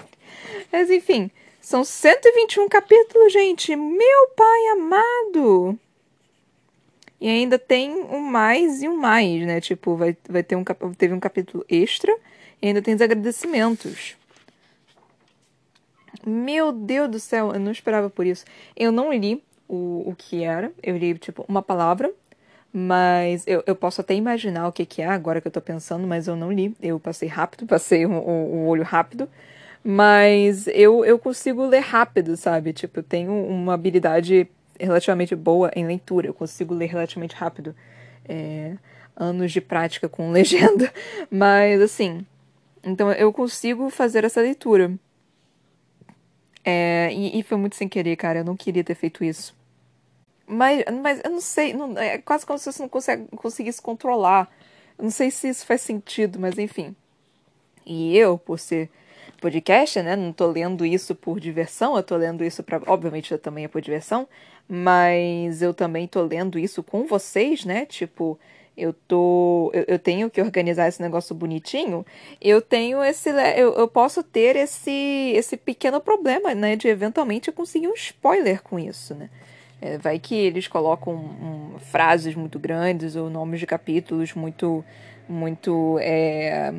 Mas, 0.71 0.89
enfim, 0.89 1.29
são 1.61 1.83
121 1.83 2.67
capítulos, 2.67 3.31
gente. 3.31 3.75
Meu 3.75 4.27
pai 4.35 4.67
amado! 4.73 5.79
E 7.21 7.29
ainda 7.29 7.59
tem 7.59 7.91
um 7.91 8.19
mais 8.19 8.81
e 8.81 8.89
um 8.89 8.97
mais, 8.97 9.45
né? 9.45 9.61
Tipo, 9.61 9.95
vai, 9.95 10.17
vai 10.27 10.41
ter 10.41 10.55
um, 10.55 10.63
teve 10.97 11.13
um 11.13 11.19
capítulo 11.19 11.63
extra 11.69 12.11
e 12.65 12.69
ainda 12.69 12.81
tem 12.81 12.95
os 12.95 13.01
agradecimentos. 13.01 14.15
Meu 16.25 16.71
Deus 16.71 17.11
do 17.11 17.19
céu, 17.19 17.53
eu 17.53 17.59
não 17.59 17.71
esperava 17.71 18.09
por 18.09 18.25
isso. 18.25 18.43
Eu 18.75 18.91
não 18.91 19.13
li 19.13 19.43
o, 19.67 20.03
o 20.09 20.15
que 20.17 20.43
era. 20.43 20.71
Eu 20.81 20.97
li, 20.97 21.15
tipo, 21.15 21.45
uma 21.47 21.61
palavra. 21.61 22.11
Mas 22.73 23.45
eu, 23.45 23.63
eu 23.67 23.75
posso 23.75 24.01
até 24.01 24.15
imaginar 24.15 24.67
o 24.67 24.71
que, 24.71 24.83
que 24.83 25.03
é 25.03 25.05
agora 25.05 25.39
que 25.39 25.47
eu 25.47 25.51
tô 25.51 25.61
pensando, 25.61 26.07
mas 26.07 26.27
eu 26.27 26.35
não 26.35 26.51
li. 26.51 26.75
Eu 26.81 26.99
passei 26.99 27.29
rápido, 27.29 27.67
passei 27.69 28.03
o, 28.03 28.11
o 28.11 28.65
olho 28.65 28.83
rápido. 28.83 29.29
Mas 29.83 30.65
eu, 30.69 31.05
eu 31.05 31.19
consigo 31.19 31.67
ler 31.67 31.81
rápido, 31.81 32.35
sabe? 32.35 32.73
Tipo, 32.73 32.97
eu 32.99 33.03
tenho 33.03 33.31
uma 33.31 33.75
habilidade 33.75 34.47
relativamente 34.79 35.35
boa 35.35 35.71
em 35.75 35.85
leitura. 35.85 36.25
Eu 36.25 36.33
consigo 36.33 36.73
ler 36.73 36.87
relativamente 36.87 37.35
rápido. 37.35 37.75
É, 38.27 38.73
anos 39.15 39.51
de 39.51 39.61
prática 39.61 40.09
com 40.09 40.31
legenda. 40.33 40.91
Mas, 41.29 41.79
assim, 41.79 42.25
então 42.85 43.11
eu 43.11 43.33
consigo 43.33 43.89
fazer 43.89 44.23
essa 44.23 44.39
leitura. 44.41 44.93
É, 46.63 47.09
e, 47.13 47.39
e, 47.39 47.43
foi 47.43 47.57
muito 47.57 47.75
sem 47.75 47.87
querer, 47.87 48.15
cara. 48.15 48.39
Eu 48.39 48.45
não 48.45 48.55
queria 48.55 48.83
ter 48.83 48.95
feito 48.95 49.23
isso. 49.23 49.55
Mas, 50.47 50.83
mas 51.01 51.21
eu 51.23 51.31
não 51.31 51.41
sei, 51.41 51.73
não, 51.73 51.97
é 51.97 52.19
quase 52.19 52.45
como 52.45 52.57
se 52.59 52.71
você 52.71 52.81
não 52.81 52.89
consegue, 52.89 53.25
conseguisse 53.35 53.81
controlar. 53.81 54.49
Eu 54.97 55.03
não 55.03 55.11
sei 55.11 55.31
se 55.31 55.49
isso 55.49 55.65
faz 55.65 55.81
sentido, 55.81 56.39
mas 56.39 56.57
enfim. 56.57 56.95
E 57.85 58.17
eu, 58.17 58.37
por 58.37 58.59
ser 58.59 58.89
podcast, 59.41 60.01
né? 60.01 60.15
Não 60.15 60.31
tô 60.33 60.47
lendo 60.47 60.85
isso 60.85 61.15
por 61.15 61.39
diversão, 61.39 61.95
eu 61.95 62.03
tô 62.03 62.15
lendo 62.15 62.43
isso 62.43 62.63
para, 62.63 62.81
obviamente, 62.87 63.31
eu 63.31 63.39
também 63.39 63.65
é 63.65 63.67
por 63.67 63.81
diversão, 63.81 64.27
mas 64.67 65.61
eu 65.61 65.73
também 65.73 66.07
tô 66.07 66.21
lendo 66.23 66.57
isso 66.57 66.81
com 66.83 67.05
vocês, 67.05 67.65
né? 67.65 67.85
Tipo, 67.85 68.39
eu 68.77 68.93
tô 68.93 69.71
eu, 69.73 69.85
eu, 69.87 69.99
tenho 69.99 70.29
que 70.29 70.41
organizar 70.41 70.87
esse 70.87 71.01
negócio 71.01 71.33
bonitinho. 71.33 72.05
Eu 72.41 72.61
tenho 72.61 73.03
esse 73.03 73.29
eu, 73.57 73.73
eu 73.73 73.87
posso 73.87 74.21
ter 74.21 74.55
esse 74.55 75.31
esse 75.35 75.55
pequeno 75.55 76.01
problema 76.01 76.53
né 76.53 76.75
de 76.75 76.87
eventualmente 76.87 77.51
conseguir 77.51 77.87
um 77.87 77.93
spoiler 77.93 78.61
com 78.61 78.77
isso 78.77 79.15
né? 79.15 79.29
É, 79.81 79.97
vai 79.97 80.19
que 80.19 80.35
eles 80.35 80.67
colocam 80.67 81.13
um, 81.13 81.79
frases 81.79 82.33
muito 82.35 82.57
grandes 82.57 83.15
ou 83.15 83.29
nomes 83.29 83.59
de 83.59 83.67
capítulos 83.67 84.33
muito 84.33 84.83
muito 85.27 85.97
é, 86.01 86.73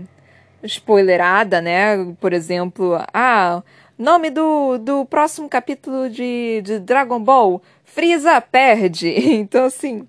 spoilerada 0.62 1.60
né? 1.60 2.14
Por 2.20 2.32
exemplo 2.32 2.98
ah 3.12 3.62
nome 3.98 4.28
do, 4.28 4.76
do 4.78 5.06
próximo 5.06 5.48
capítulo 5.48 6.10
de, 6.10 6.60
de 6.62 6.78
Dragon 6.78 7.22
Ball 7.22 7.62
Frieza 7.84 8.38
perde. 8.40 9.08
Então 9.36 9.64
assim 9.64 10.06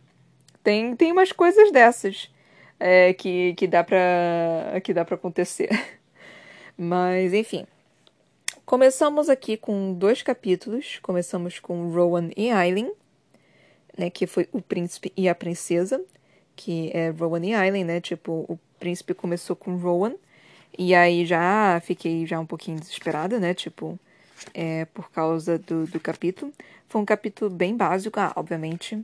tem, 0.67 0.93
tem 0.97 1.13
umas 1.13 1.31
coisas 1.31 1.71
dessas 1.71 2.29
é, 2.77 3.13
que, 3.13 3.53
que 3.53 3.65
dá 3.65 3.85
pra, 3.85 4.81
que 4.83 4.93
dá 4.93 5.05
pra 5.05 5.15
acontecer. 5.15 5.69
Mas, 6.77 7.33
enfim. 7.33 7.65
Começamos 8.65 9.29
aqui 9.29 9.55
com 9.55 9.93
dois 9.93 10.21
capítulos. 10.21 10.99
Começamos 11.01 11.57
com 11.57 11.89
Rowan 11.89 12.31
e 12.35 12.51
Aileen, 12.51 12.91
né, 13.97 14.09
que 14.09 14.27
foi 14.27 14.49
o 14.51 14.61
príncipe 14.61 15.13
e 15.15 15.29
a 15.29 15.33
princesa, 15.33 16.03
que 16.53 16.91
é 16.93 17.11
Rowan 17.11 17.45
e 17.45 17.53
Aileen, 17.53 17.85
né? 17.85 18.01
Tipo, 18.01 18.45
o 18.49 18.59
príncipe 18.77 19.13
começou 19.13 19.55
com 19.55 19.77
Rowan, 19.77 20.15
e 20.77 20.93
aí 20.93 21.25
já 21.25 21.81
fiquei 21.81 22.25
já 22.25 22.41
um 22.41 22.45
pouquinho 22.45 22.77
desesperada, 22.77 23.39
né? 23.39 23.53
Tipo, 23.53 23.97
é, 24.53 24.83
por 24.83 25.09
causa 25.11 25.57
do, 25.57 25.87
do 25.87 25.97
capítulo. 25.97 26.51
Foi 26.89 26.99
um 26.99 27.05
capítulo 27.05 27.49
bem 27.49 27.73
básico, 27.73 28.19
ah, 28.19 28.33
obviamente, 28.35 29.01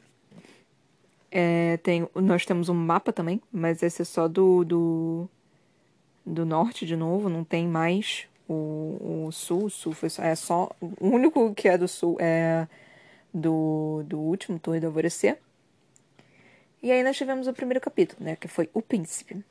é, 1.36 1.78
tem, 1.78 2.08
nós 2.14 2.46
temos 2.46 2.70
um 2.70 2.76
mapa 2.76 3.12
também, 3.12 3.42
mas 3.52 3.82
esse 3.82 4.04
é 4.04 4.06
só 4.06 4.28
do, 4.28 4.64
do, 4.64 5.30
do 6.24 6.46
norte 6.46 6.86
de 6.86 6.96
novo, 6.96 7.28
não 7.28 7.44
tem 7.44 7.68
mais 7.68 8.28
o, 8.48 9.26
o 9.26 9.32
sul. 9.32 9.66
O 9.66 9.70
sul 9.70 9.94
foi 9.94 10.10
é 10.20 10.36
só. 10.36 10.70
O 10.80 11.08
único 11.08 11.52
que 11.56 11.68
é 11.68 11.76
do 11.76 11.88
sul 11.88 12.18
é 12.20 12.68
do, 13.34 14.04
do 14.06 14.20
último 14.20 14.60
Torre 14.60 14.80
do 14.80 14.86
Alvorecer. 14.86 15.40
E 16.84 16.92
aí 16.92 17.02
nós 17.02 17.18
tivemos 17.18 17.48
o 17.48 17.54
primeiro 17.54 17.82
capítulo, 17.82 18.24
né? 18.24 18.36
Que 18.36 18.48
foi 18.48 18.70
O 18.72 18.82
Príncipe. 18.82 19.44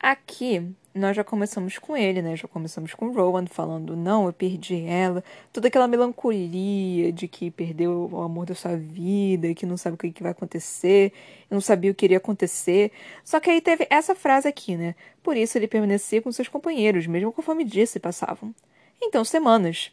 Aqui 0.00 0.74
nós 0.94 1.16
já 1.16 1.24
começamos 1.24 1.78
com 1.78 1.96
ele, 1.96 2.22
né? 2.22 2.36
Já 2.36 2.48
começamos 2.48 2.94
com 2.94 3.12
Rowan 3.12 3.46
falando: 3.46 3.96
não, 3.96 4.26
eu 4.26 4.32
perdi 4.32 4.84
ela. 4.84 5.22
Toda 5.52 5.68
aquela 5.68 5.88
melancolia 5.88 7.12
de 7.12 7.26
que 7.28 7.50
perdeu 7.50 8.08
o 8.12 8.20
amor 8.22 8.46
da 8.46 8.54
sua 8.54 8.76
vida, 8.76 9.54
que 9.54 9.66
não 9.66 9.76
sabe 9.76 9.94
o 9.94 9.98
que 9.98 10.22
vai 10.22 10.32
acontecer, 10.32 11.12
não 11.50 11.60
sabia 11.60 11.90
o 11.90 11.94
que 11.94 12.06
iria 12.06 12.18
acontecer. 12.18 12.92
Só 13.24 13.40
que 13.40 13.50
aí 13.50 13.60
teve 13.60 13.86
essa 13.90 14.14
frase 14.14 14.48
aqui, 14.48 14.76
né? 14.76 14.94
Por 15.22 15.36
isso 15.36 15.58
ele 15.58 15.68
permanecia 15.68 16.22
com 16.22 16.30
seus 16.32 16.48
companheiros, 16.48 17.06
mesmo 17.06 17.32
conforme 17.32 17.64
dias 17.64 17.90
se 17.90 18.00
passavam. 18.00 18.54
Então, 19.00 19.24
semanas. 19.24 19.92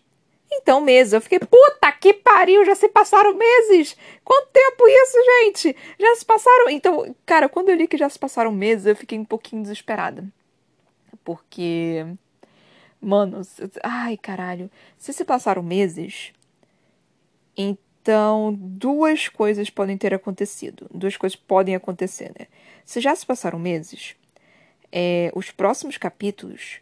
Então, 0.52 0.82
meses. 0.82 1.14
Eu 1.14 1.22
fiquei, 1.22 1.40
puta 1.40 1.92
que 1.92 2.14
pariu, 2.14 2.66
já 2.66 2.76
se 2.76 2.88
passaram 2.90 3.36
meses! 3.36 3.98
Quanto 4.24 4.50
tempo 4.52 4.88
isso, 4.88 5.18
gente? 5.44 5.76
Já 6.00 6.16
se 6.16 6.26
passaram. 6.26 6.70
Então, 6.70 7.16
cara, 7.26 7.50
quando 7.50 7.70
eu 7.70 7.76
li 7.76 7.88
que 7.88 7.98
já 7.98 8.10
se 8.10 8.18
passaram 8.18 8.52
meses, 8.52 8.86
eu 8.86 8.96
fiquei 8.96 9.18
um 9.18 9.26
pouquinho 9.26 9.62
desesperada. 9.62 10.24
Porque. 11.24 12.06
Mano, 13.02 13.42
ai 13.84 14.18
caralho. 14.18 14.70
Se 14.98 15.14
se 15.14 15.24
passaram 15.24 15.62
meses, 15.62 16.34
então 17.56 18.56
duas 18.58 19.28
coisas 19.28 19.70
podem 19.70 19.98
ter 19.98 20.14
acontecido. 20.14 20.88
Duas 20.94 21.18
coisas 21.18 21.36
podem 21.36 21.76
acontecer, 21.76 22.32
né? 22.40 22.48
Se 22.84 23.00
já 23.00 23.16
se 23.16 23.26
passaram 23.26 23.60
meses, 23.60 24.16
é, 24.92 25.32
os 25.36 25.52
próximos 25.52 25.98
capítulos 25.98 26.80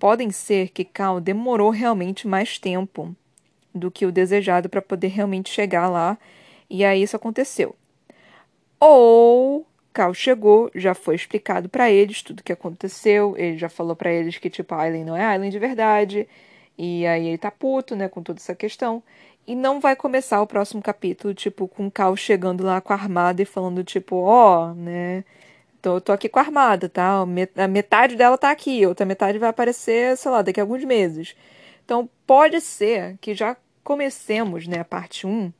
podem 0.00 0.30
ser 0.30 0.70
que 0.70 0.84
Cal 0.84 1.20
demorou 1.20 1.70
realmente 1.70 2.26
mais 2.26 2.58
tempo 2.58 3.14
do 3.72 3.90
que 3.90 4.06
o 4.06 4.10
desejado 4.10 4.68
para 4.68 4.82
poder 4.82 5.08
realmente 5.08 5.50
chegar 5.50 5.88
lá 5.88 6.18
e 6.68 6.84
aí 6.84 7.02
isso 7.02 7.14
aconteceu. 7.14 7.76
Ou 8.80 9.66
Cal 9.92 10.14
chegou, 10.14 10.70
já 10.74 10.94
foi 10.94 11.14
explicado 11.14 11.68
para 11.68 11.90
eles 11.90 12.22
tudo 12.22 12.40
o 12.40 12.42
que 12.42 12.52
aconteceu, 12.52 13.34
ele 13.36 13.58
já 13.58 13.68
falou 13.68 13.94
para 13.94 14.10
eles 14.10 14.38
que 14.38 14.48
tipo 14.48 14.74
a 14.74 14.82
Aileen 14.82 15.04
não 15.04 15.16
é 15.16 15.24
Aileen 15.24 15.50
de 15.50 15.58
verdade, 15.58 16.26
e 16.78 17.06
aí 17.06 17.28
ele 17.28 17.38
tá 17.38 17.50
puto, 17.50 17.94
né, 17.94 18.08
com 18.08 18.22
toda 18.22 18.38
essa 18.38 18.54
questão. 18.54 19.02
E 19.46 19.54
não 19.54 19.80
vai 19.80 19.94
começar 19.94 20.40
o 20.40 20.46
próximo 20.46 20.80
capítulo, 20.80 21.34
tipo, 21.34 21.68
com 21.68 21.90
Cal 21.90 22.16
chegando 22.16 22.64
lá 22.64 22.80
com 22.80 22.92
a 22.92 22.96
armada 22.96 23.42
e 23.42 23.44
falando, 23.44 23.84
tipo, 23.84 24.16
ó, 24.16 24.70
oh, 24.70 24.74
né, 24.74 25.24
Tô, 25.82 26.00
tô 26.00 26.12
aqui 26.12 26.28
com 26.28 26.38
a 26.38 26.42
armada, 26.42 26.88
tá? 26.88 27.24
A 27.56 27.68
metade 27.68 28.14
dela 28.16 28.36
tá 28.36 28.50
aqui, 28.50 28.84
outra 28.86 29.06
metade 29.06 29.38
vai 29.38 29.48
aparecer, 29.48 30.16
sei 30.16 30.30
lá, 30.30 30.42
daqui 30.42 30.60
a 30.60 30.62
alguns 30.62 30.84
meses. 30.84 31.34
Então, 31.84 32.08
pode 32.26 32.60
ser 32.60 33.16
que 33.20 33.34
já 33.34 33.56
comecemos, 33.82 34.66
né, 34.66 34.80
a 34.80 34.84
parte 34.84 35.26
1 35.26 35.50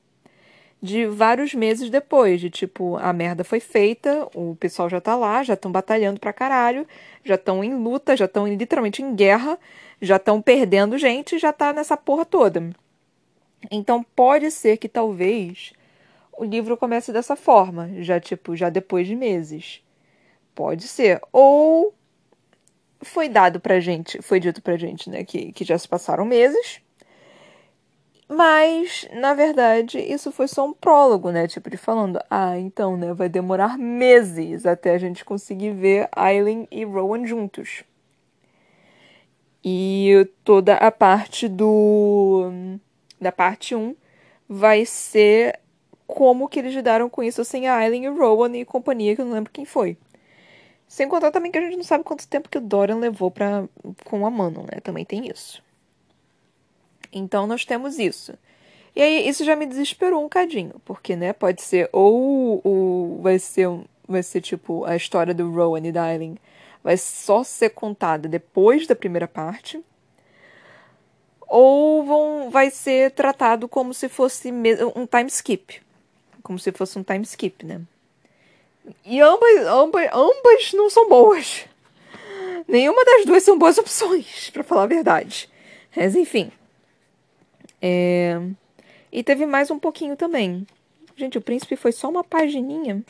de 0.82 1.06
vários 1.06 1.52
meses 1.54 1.90
depois, 1.90 2.40
de 2.40 2.48
tipo, 2.48 2.96
a 2.96 3.12
merda 3.12 3.44
foi 3.44 3.60
feita, 3.60 4.26
o 4.34 4.56
pessoal 4.56 4.88
já 4.88 5.00
tá 5.00 5.14
lá, 5.14 5.42
já 5.42 5.52
estão 5.54 5.70
batalhando 5.70 6.18
pra 6.18 6.32
caralho, 6.32 6.86
já 7.22 7.34
estão 7.34 7.62
em 7.62 7.74
luta, 7.74 8.16
já 8.16 8.24
estão 8.24 8.46
literalmente 8.46 9.02
em 9.02 9.14
guerra, 9.14 9.58
já 10.00 10.16
estão 10.16 10.40
perdendo 10.40 10.96
gente, 10.96 11.38
já 11.38 11.52
tá 11.52 11.72
nessa 11.72 11.96
porra 11.98 12.24
toda. 12.24 12.70
Então 13.70 14.02
pode 14.16 14.50
ser 14.50 14.78
que 14.78 14.88
talvez 14.88 15.72
o 16.32 16.44
livro 16.44 16.76
comece 16.78 17.12
dessa 17.12 17.36
forma, 17.36 17.90
já 17.98 18.18
tipo, 18.18 18.56
já 18.56 18.70
depois 18.70 19.06
de 19.06 19.14
meses. 19.14 19.82
Pode 20.60 20.86
ser. 20.88 21.22
Ou 21.32 21.94
foi 23.00 23.30
dado 23.30 23.58
pra 23.58 23.80
gente, 23.80 24.20
foi 24.20 24.38
dito 24.38 24.60
pra 24.60 24.76
gente, 24.76 25.08
né, 25.08 25.24
que, 25.24 25.52
que 25.52 25.64
já 25.64 25.78
se 25.78 25.88
passaram 25.88 26.26
meses. 26.26 26.82
Mas, 28.28 29.08
na 29.10 29.32
verdade, 29.32 29.98
isso 29.98 30.30
foi 30.30 30.46
só 30.46 30.66
um 30.66 30.74
prólogo, 30.74 31.30
né? 31.30 31.48
Tipo, 31.48 31.70
de 31.70 31.78
falando, 31.78 32.20
ah, 32.28 32.58
então, 32.58 32.94
né, 32.94 33.14
vai 33.14 33.26
demorar 33.26 33.78
meses 33.78 34.66
até 34.66 34.90
a 34.90 34.98
gente 34.98 35.24
conseguir 35.24 35.70
ver 35.70 36.10
Aileen 36.12 36.68
e 36.70 36.84
Rowan 36.84 37.24
juntos. 37.26 37.82
E 39.64 40.28
toda 40.44 40.74
a 40.74 40.90
parte 40.90 41.48
do. 41.48 42.50
da 43.18 43.32
parte 43.32 43.74
1 43.74 43.96
vai 44.46 44.84
ser 44.84 45.58
como 46.06 46.50
que 46.50 46.58
eles 46.58 46.74
lidaram 46.74 47.08
com 47.08 47.22
isso 47.22 47.46
sem 47.46 47.66
a 47.66 47.76
Aileen 47.76 48.04
e 48.04 48.08
Rowan 48.08 48.54
e 48.58 48.64
companhia, 48.66 49.16
que 49.16 49.22
eu 49.22 49.24
não 49.24 49.32
lembro 49.32 49.50
quem 49.50 49.64
foi. 49.64 49.96
Sem 50.90 51.08
contar 51.08 51.30
também 51.30 51.52
que 51.52 51.58
a 51.58 51.60
gente 51.60 51.76
não 51.76 51.84
sabe 51.84 52.02
quanto 52.02 52.26
tempo 52.26 52.48
que 52.48 52.58
o 52.58 52.60
Dorian 52.60 52.96
levou 52.96 53.30
pra, 53.30 53.62
com 54.04 54.26
a 54.26 54.30
Manon, 54.30 54.62
né? 54.62 54.80
Também 54.82 55.04
tem 55.04 55.28
isso. 55.28 55.62
Então 57.12 57.46
nós 57.46 57.64
temos 57.64 57.96
isso. 57.96 58.36
E 58.96 59.00
aí 59.00 59.28
isso 59.28 59.44
já 59.44 59.54
me 59.54 59.66
desesperou 59.66 60.24
um 60.24 60.28
cadinho, 60.28 60.80
porque, 60.84 61.14
né, 61.14 61.32
pode 61.32 61.62
ser 61.62 61.88
ou, 61.92 62.60
ou 62.64 63.22
vai 63.22 63.38
ser 63.38 63.68
vai 64.08 64.20
ser 64.24 64.40
tipo 64.40 64.84
a 64.84 64.96
história 64.96 65.32
do 65.32 65.48
Rowan 65.52 65.86
e 65.86 65.92
da 65.92 66.06
vai 66.82 66.96
só 66.96 67.44
ser 67.44 67.70
contada 67.70 68.28
depois 68.28 68.88
da 68.88 68.96
primeira 68.96 69.28
parte, 69.28 69.80
ou 71.46 72.04
vão, 72.04 72.50
vai 72.50 72.68
ser 72.68 73.12
tratado 73.12 73.68
como 73.68 73.94
se 73.94 74.08
fosse 74.08 74.50
um 74.96 75.06
time 75.06 75.28
skip. 75.28 75.80
Como 76.42 76.58
se 76.58 76.72
fosse 76.72 76.98
um 76.98 77.04
time 77.04 77.22
skip, 77.22 77.64
né? 77.64 77.80
E 79.04 79.20
ambas, 79.20 79.66
ambas, 79.66 80.08
ambas 80.12 80.72
não 80.72 80.88
são 80.90 81.08
boas. 81.08 81.66
Nenhuma 82.66 83.04
das 83.04 83.24
duas 83.24 83.42
são 83.42 83.58
boas 83.58 83.78
opções, 83.78 84.50
para 84.50 84.62
falar 84.62 84.84
a 84.84 84.86
verdade. 84.86 85.48
Mas 85.94 86.14
enfim. 86.14 86.50
É... 87.82 88.40
E 89.12 89.22
teve 89.24 89.44
mais 89.46 89.70
um 89.70 89.78
pouquinho 89.78 90.16
também. 90.16 90.66
Gente, 91.16 91.36
o 91.36 91.40
príncipe 91.40 91.76
foi 91.76 91.92
só 91.92 92.08
uma 92.08 92.22
pagininha. 92.22 93.04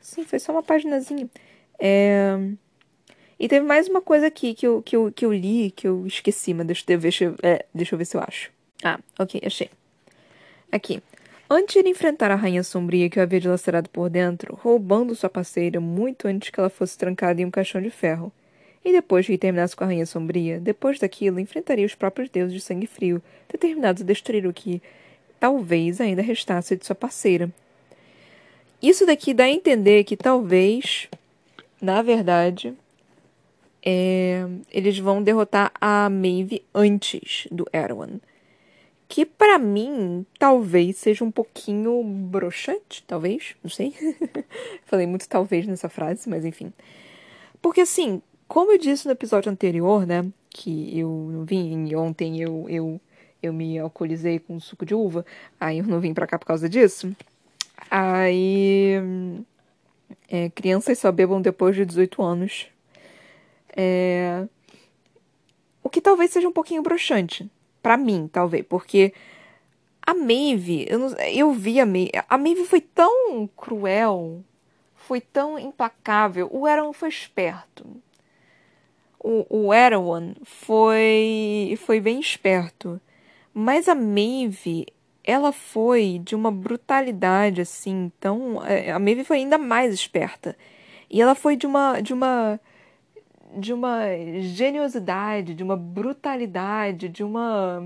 Sim, 0.00 0.24
foi 0.24 0.38
só 0.38 0.52
uma 0.52 0.62
paginazinha. 0.62 1.28
É... 1.78 2.36
E 3.38 3.48
teve 3.48 3.64
mais 3.64 3.88
uma 3.88 4.00
coisa 4.00 4.26
aqui 4.26 4.54
que 4.54 4.66
eu, 4.66 4.82
que 4.82 4.96
eu, 4.96 5.12
que 5.12 5.24
eu 5.24 5.32
li, 5.32 5.70
que 5.70 5.86
eu 5.86 6.06
esqueci, 6.06 6.52
mas 6.52 6.66
deixa, 6.66 6.84
deixa, 6.86 7.34
é, 7.42 7.64
deixa 7.72 7.94
eu 7.94 7.98
ver 7.98 8.04
se 8.04 8.16
eu 8.16 8.20
acho. 8.20 8.50
Ah, 8.82 8.98
ok, 9.18 9.40
achei. 9.44 9.70
Aqui. 10.72 11.02
Antes 11.50 11.82
de 11.82 11.88
enfrentar 11.88 12.30
a 12.30 12.34
rainha 12.34 12.62
sombria 12.62 13.08
que 13.08 13.18
o 13.18 13.22
havia 13.22 13.40
dilacerado 13.40 13.88
por 13.88 14.10
dentro, 14.10 14.54
roubando 14.54 15.14
sua 15.14 15.30
parceira 15.30 15.80
muito 15.80 16.28
antes 16.28 16.50
que 16.50 16.60
ela 16.60 16.68
fosse 16.68 16.98
trancada 16.98 17.40
em 17.40 17.46
um 17.46 17.50
caixão 17.50 17.80
de 17.80 17.88
ferro, 17.88 18.30
E 18.84 18.92
depois 18.92 19.26
que 19.26 19.36
terminasse 19.36 19.74
com 19.74 19.84
a 19.84 19.86
Rainha 19.86 20.06
Sombria, 20.06 20.60
depois 20.60 20.98
daquilo, 20.98 21.40
enfrentaria 21.40 21.84
os 21.84 21.94
próprios 21.94 22.30
deuses 22.30 22.54
de 22.54 22.60
sangue 22.60 22.86
frio, 22.86 23.20
determinados 23.50 24.02
a 24.02 24.04
destruir 24.04 24.46
o 24.46 24.52
que 24.52 24.80
talvez 25.40 26.00
ainda 26.00 26.22
restasse 26.22 26.76
de 26.76 26.86
sua 26.86 26.94
parceira. 26.94 27.50
Isso 28.80 29.04
daqui 29.04 29.34
dá 29.34 29.44
a 29.44 29.50
entender 29.50 30.04
que 30.04 30.16
talvez, 30.16 31.08
na 31.82 32.00
verdade, 32.00 32.72
é, 33.84 34.46
eles 34.70 34.98
vão 34.98 35.22
derrotar 35.22 35.72
a 35.80 36.08
Maeve 36.08 36.62
antes 36.74 37.48
do 37.50 37.66
Erwan. 37.72 38.20
Que 39.08 39.24
para 39.24 39.58
mim 39.58 40.26
talvez 40.38 40.98
seja 40.98 41.24
um 41.24 41.30
pouquinho 41.30 42.02
broxante, 42.04 43.02
talvez, 43.06 43.56
não 43.62 43.70
sei. 43.70 43.94
Falei 44.84 45.06
muito 45.06 45.26
talvez 45.28 45.66
nessa 45.66 45.88
frase, 45.88 46.28
mas 46.28 46.44
enfim. 46.44 46.72
Porque 47.62 47.80
assim, 47.80 48.20
como 48.46 48.72
eu 48.72 48.78
disse 48.78 49.06
no 49.06 49.12
episódio 49.12 49.50
anterior, 49.50 50.06
né, 50.06 50.26
que 50.50 50.98
eu 50.98 51.08
não 51.32 51.44
vim 51.44 51.94
ontem 51.94 52.40
eu 52.40 52.66
eu 52.68 53.00
eu 53.42 53.52
me 53.52 53.78
alcoolizei 53.78 54.38
com 54.38 54.58
suco 54.60 54.84
de 54.84 54.94
uva, 54.94 55.24
aí 55.60 55.78
eu 55.78 55.84
não 55.86 56.00
vim 56.00 56.12
para 56.12 56.26
cá 56.26 56.38
por 56.38 56.46
causa 56.46 56.68
disso. 56.68 57.14
Aí 57.90 58.94
é, 60.28 60.50
crianças 60.50 60.98
só 60.98 61.10
bebam 61.10 61.40
depois 61.40 61.74
de 61.76 61.86
18 61.86 62.22
anos. 62.22 62.66
É, 63.76 64.46
o 65.82 65.88
que 65.88 66.00
talvez 66.00 66.30
seja 66.32 66.48
um 66.48 66.52
pouquinho 66.52 66.82
broxante. 66.82 67.50
Para 67.82 67.96
mim, 67.96 68.28
talvez. 68.30 68.64
Porque 68.68 69.12
a 70.06 70.14
Maeve, 70.14 70.86
eu, 70.88 70.98
não, 70.98 71.08
eu 71.18 71.52
vi 71.52 71.80
a 71.80 71.86
Maeve. 71.86 72.12
A 72.28 72.38
Maeve 72.38 72.64
foi 72.64 72.80
tão 72.80 73.48
cruel. 73.56 74.42
Foi 74.94 75.20
tão 75.20 75.58
implacável. 75.58 76.48
O 76.50 76.66
Aaron 76.66 76.92
foi 76.92 77.08
esperto. 77.08 77.86
O, 79.18 79.44
o 79.48 79.74
Erwan 79.74 80.34
foi, 80.44 81.78
foi 81.84 82.00
bem 82.00 82.20
esperto. 82.20 83.00
Mas 83.52 83.88
a 83.88 83.94
Maeve, 83.94 84.86
ela 85.24 85.52
foi 85.52 86.20
de 86.22 86.34
uma 86.34 86.50
brutalidade 86.50 87.60
assim, 87.60 88.04
então 88.16 88.60
a 88.94 88.98
Maeve 88.98 89.24
foi 89.24 89.38
ainda 89.38 89.58
mais 89.58 89.92
esperta. 89.92 90.56
E 91.10 91.20
ela 91.20 91.34
foi 91.34 91.56
de 91.56 91.66
uma 91.66 92.00
de 92.00 92.12
uma 92.12 92.60
de 93.56 93.72
uma 93.72 94.02
geniosidade, 94.40 95.54
de 95.54 95.62
uma 95.62 95.76
brutalidade, 95.76 97.08
de 97.08 97.22
uma 97.22 97.82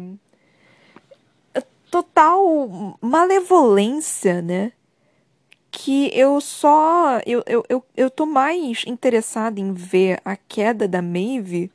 total 1.92 2.96
malevolência, 3.02 4.40
né? 4.40 4.72
Que 5.70 6.10
eu 6.18 6.40
só. 6.40 7.20
Eu, 7.26 7.42
eu, 7.46 7.64
eu, 7.68 7.84
eu 7.94 8.10
tô 8.10 8.24
mais 8.24 8.82
interessada 8.86 9.60
em 9.60 9.74
ver 9.74 10.20
a 10.24 10.34
queda 10.34 10.88
da 10.88 11.02
Maeve 11.02 11.70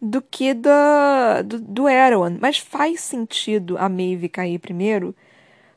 do 0.00 0.22
que 0.22 0.54
da, 0.54 1.42
do, 1.42 1.60
do 1.60 1.88
Erwan. 1.88 2.38
Mas 2.40 2.58
faz 2.58 3.00
sentido 3.00 3.76
a 3.78 3.88
Maeve 3.88 4.28
cair 4.30 4.58
primeiro 4.58 5.14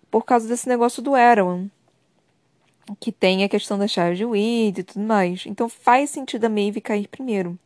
por 0.10 0.24
causa 0.24 0.48
desse 0.48 0.67
negócio 0.67 1.01
do 1.01 1.15
Erwan. 1.15 1.67
Que 3.00 3.12
tem 3.12 3.44
a 3.44 3.50
questão 3.50 3.77
da 3.77 3.88
chave 3.88 4.15
de 4.15 4.25
Weed 4.25 4.79
e 4.79 4.84
tudo 4.84 5.06
mais. 5.06 5.46
Então 5.46 5.67
faz 5.67 6.10
sentido 6.10 6.46
a 6.46 6.50
Maeve 6.50 6.82
cair 6.82 7.08
primeiro. 7.08 7.58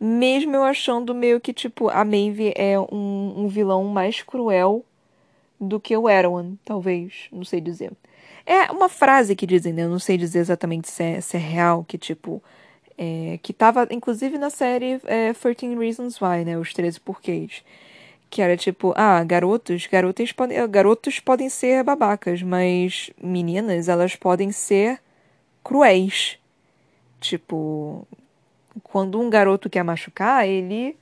Mesmo 0.00 0.54
eu 0.54 0.64
achando 0.64 1.14
meio 1.14 1.40
que, 1.40 1.52
tipo, 1.52 1.88
a 1.88 2.04
Maeve 2.04 2.52
é 2.56 2.78
um, 2.78 3.34
um 3.36 3.48
vilão 3.48 3.84
mais 3.84 4.22
cruel 4.22 4.84
do 5.60 5.80
que 5.80 5.96
o 5.96 6.08
Erwan, 6.08 6.54
talvez. 6.64 7.28
Não 7.32 7.44
sei 7.44 7.60
dizer. 7.60 7.92
É 8.44 8.70
uma 8.70 8.88
frase 8.88 9.34
que 9.34 9.46
dizem, 9.46 9.72
né? 9.72 9.84
Eu 9.84 9.88
não 9.88 9.98
sei 9.98 10.18
dizer 10.18 10.40
exatamente 10.40 10.90
se 10.90 11.02
é, 11.02 11.20
se 11.20 11.36
é 11.36 11.40
real, 11.40 11.84
que 11.84 11.96
tipo 11.96 12.42
é, 12.96 13.38
que 13.42 13.52
estava 13.52 13.86
inclusive 13.90 14.38
na 14.38 14.50
série 14.50 15.00
é, 15.04 15.32
13 15.32 15.74
Reasons 15.76 16.20
Why, 16.20 16.44
né, 16.44 16.58
os 16.58 16.72
13 16.72 17.00
porquês, 17.00 17.64
que 18.34 18.42
era 18.42 18.56
tipo, 18.56 18.92
ah, 18.96 19.22
garotos, 19.22 19.86
garotas 19.86 20.32
podem, 20.32 20.68
garotos 20.68 21.20
podem 21.20 21.48
ser 21.48 21.84
babacas, 21.84 22.42
mas 22.42 23.08
meninas, 23.22 23.88
elas 23.88 24.16
podem 24.16 24.50
ser 24.50 25.00
cruéis. 25.62 26.36
Tipo, 27.20 28.04
quando 28.82 29.20
um 29.20 29.30
garoto 29.30 29.70
quer 29.70 29.84
machucar, 29.84 30.48
ele 30.48 30.96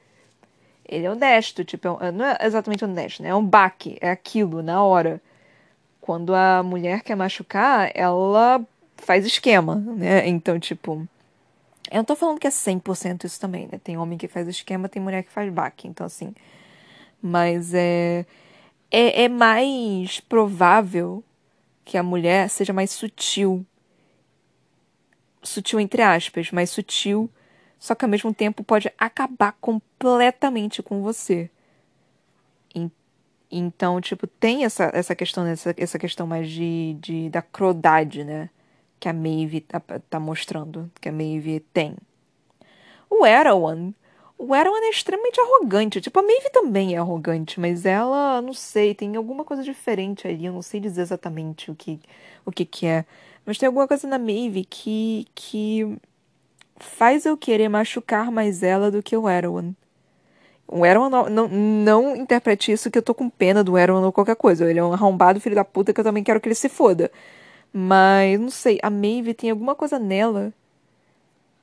ele 0.86 1.06
é 1.06 1.10
honesto, 1.10 1.64
tipo, 1.64 1.96
é 2.02 2.12
não 2.12 2.22
é 2.26 2.36
exatamente 2.42 2.84
honesto, 2.84 3.22
né? 3.22 3.30
É 3.30 3.34
um 3.34 3.46
baque, 3.46 3.96
é 3.98 4.10
aquilo 4.10 4.62
na 4.62 4.84
hora. 4.84 5.18
Quando 6.02 6.34
a 6.34 6.62
mulher 6.62 7.00
quer 7.00 7.16
machucar, 7.16 7.90
ela 7.94 8.62
faz 8.98 9.24
esquema, 9.24 9.76
né? 9.76 10.28
Então, 10.28 10.60
tipo, 10.60 11.08
eu 11.90 11.96
não 11.96 12.04
tô 12.04 12.14
falando 12.14 12.38
que 12.38 12.46
é 12.46 12.50
100% 12.50 13.24
isso 13.24 13.40
também, 13.40 13.66
né? 13.72 13.80
Tem 13.82 13.96
homem 13.96 14.18
que 14.18 14.28
faz 14.28 14.46
esquema, 14.46 14.86
tem 14.86 15.00
mulher 15.00 15.22
que 15.22 15.32
faz 15.32 15.50
baque, 15.50 15.88
então 15.88 16.04
assim. 16.04 16.34
Mas 17.22 17.72
é, 17.72 18.26
é, 18.90 19.24
é 19.24 19.28
mais 19.28 20.20
provável 20.20 21.22
que 21.84 21.96
a 21.96 22.02
mulher 22.02 22.50
seja 22.50 22.72
mais 22.72 22.90
sutil. 22.90 23.64
Sutil 25.42 25.80
entre 25.80 26.02
aspas, 26.02 26.50
mais 26.50 26.70
sutil, 26.70 27.30
só 27.78 27.94
que 27.94 28.04
ao 28.04 28.10
mesmo 28.10 28.34
tempo 28.34 28.64
pode 28.64 28.92
acabar 28.98 29.52
completamente 29.60 30.82
com 30.82 31.02
você. 31.02 31.50
Então, 33.54 34.00
tipo, 34.00 34.26
tem 34.26 34.64
essa, 34.64 34.90
essa 34.94 35.14
questão, 35.14 35.46
essa, 35.46 35.74
essa 35.76 35.98
questão 35.98 36.26
mais 36.26 36.48
de, 36.48 36.96
de 36.98 37.28
da 37.28 37.42
crueldade, 37.42 38.24
né? 38.24 38.48
que 39.02 39.08
a 39.08 39.12
Maeve 39.12 39.60
tá, 39.62 39.82
tá 40.08 40.20
mostrando, 40.20 40.88
que 41.00 41.08
a 41.08 41.12
Maeve 41.12 41.58
tem. 41.72 41.96
O 43.10 43.26
Erwan, 43.26 43.92
o 44.42 44.56
Erwan 44.56 44.80
é 44.82 44.90
extremamente 44.90 45.40
arrogante. 45.40 46.00
Tipo, 46.00 46.18
a 46.18 46.22
Maeve 46.22 46.50
também 46.50 46.96
é 46.96 46.98
arrogante, 46.98 47.60
mas 47.60 47.86
ela, 47.86 48.42
não 48.42 48.52
sei, 48.52 48.92
tem 48.92 49.14
alguma 49.14 49.44
coisa 49.44 49.62
diferente 49.62 50.26
ali. 50.26 50.46
Eu 50.46 50.52
não 50.52 50.62
sei 50.62 50.80
dizer 50.80 51.02
exatamente 51.02 51.70
o 51.70 51.76
que, 51.76 52.00
o 52.44 52.50
que, 52.50 52.64
que 52.64 52.86
é. 52.86 53.04
Mas 53.46 53.56
tem 53.56 53.68
alguma 53.68 53.86
coisa 53.86 54.08
na 54.08 54.18
Maeve 54.18 54.64
que, 54.64 55.28
que 55.32 55.96
faz 56.76 57.24
eu 57.24 57.36
querer 57.36 57.68
machucar 57.68 58.32
mais 58.32 58.64
ela 58.64 58.90
do 58.90 59.00
que 59.00 59.16
o 59.16 59.30
Erwan. 59.30 59.74
O 60.66 60.84
Erwan 60.84 61.08
não, 61.08 61.28
não, 61.30 61.48
não 61.48 62.16
interprete 62.16 62.72
isso 62.72 62.90
que 62.90 62.98
eu 62.98 63.02
tô 63.02 63.14
com 63.14 63.30
pena 63.30 63.62
do 63.62 63.78
Erwan 63.78 64.04
ou 64.04 64.12
qualquer 64.12 64.36
coisa. 64.36 64.68
Ele 64.68 64.80
é 64.80 64.84
um 64.84 64.92
arrombado 64.92 65.40
filho 65.40 65.54
da 65.54 65.64
puta 65.64 65.92
que 65.92 66.00
eu 66.00 66.04
também 66.04 66.24
quero 66.24 66.40
que 66.40 66.48
ele 66.48 66.56
se 66.56 66.68
foda. 66.68 67.12
Mas, 67.72 68.40
não 68.40 68.50
sei, 68.50 68.80
a 68.82 68.90
Maeve 68.90 69.34
tem 69.34 69.50
alguma 69.50 69.74
coisa 69.76 69.98
nela 70.00 70.52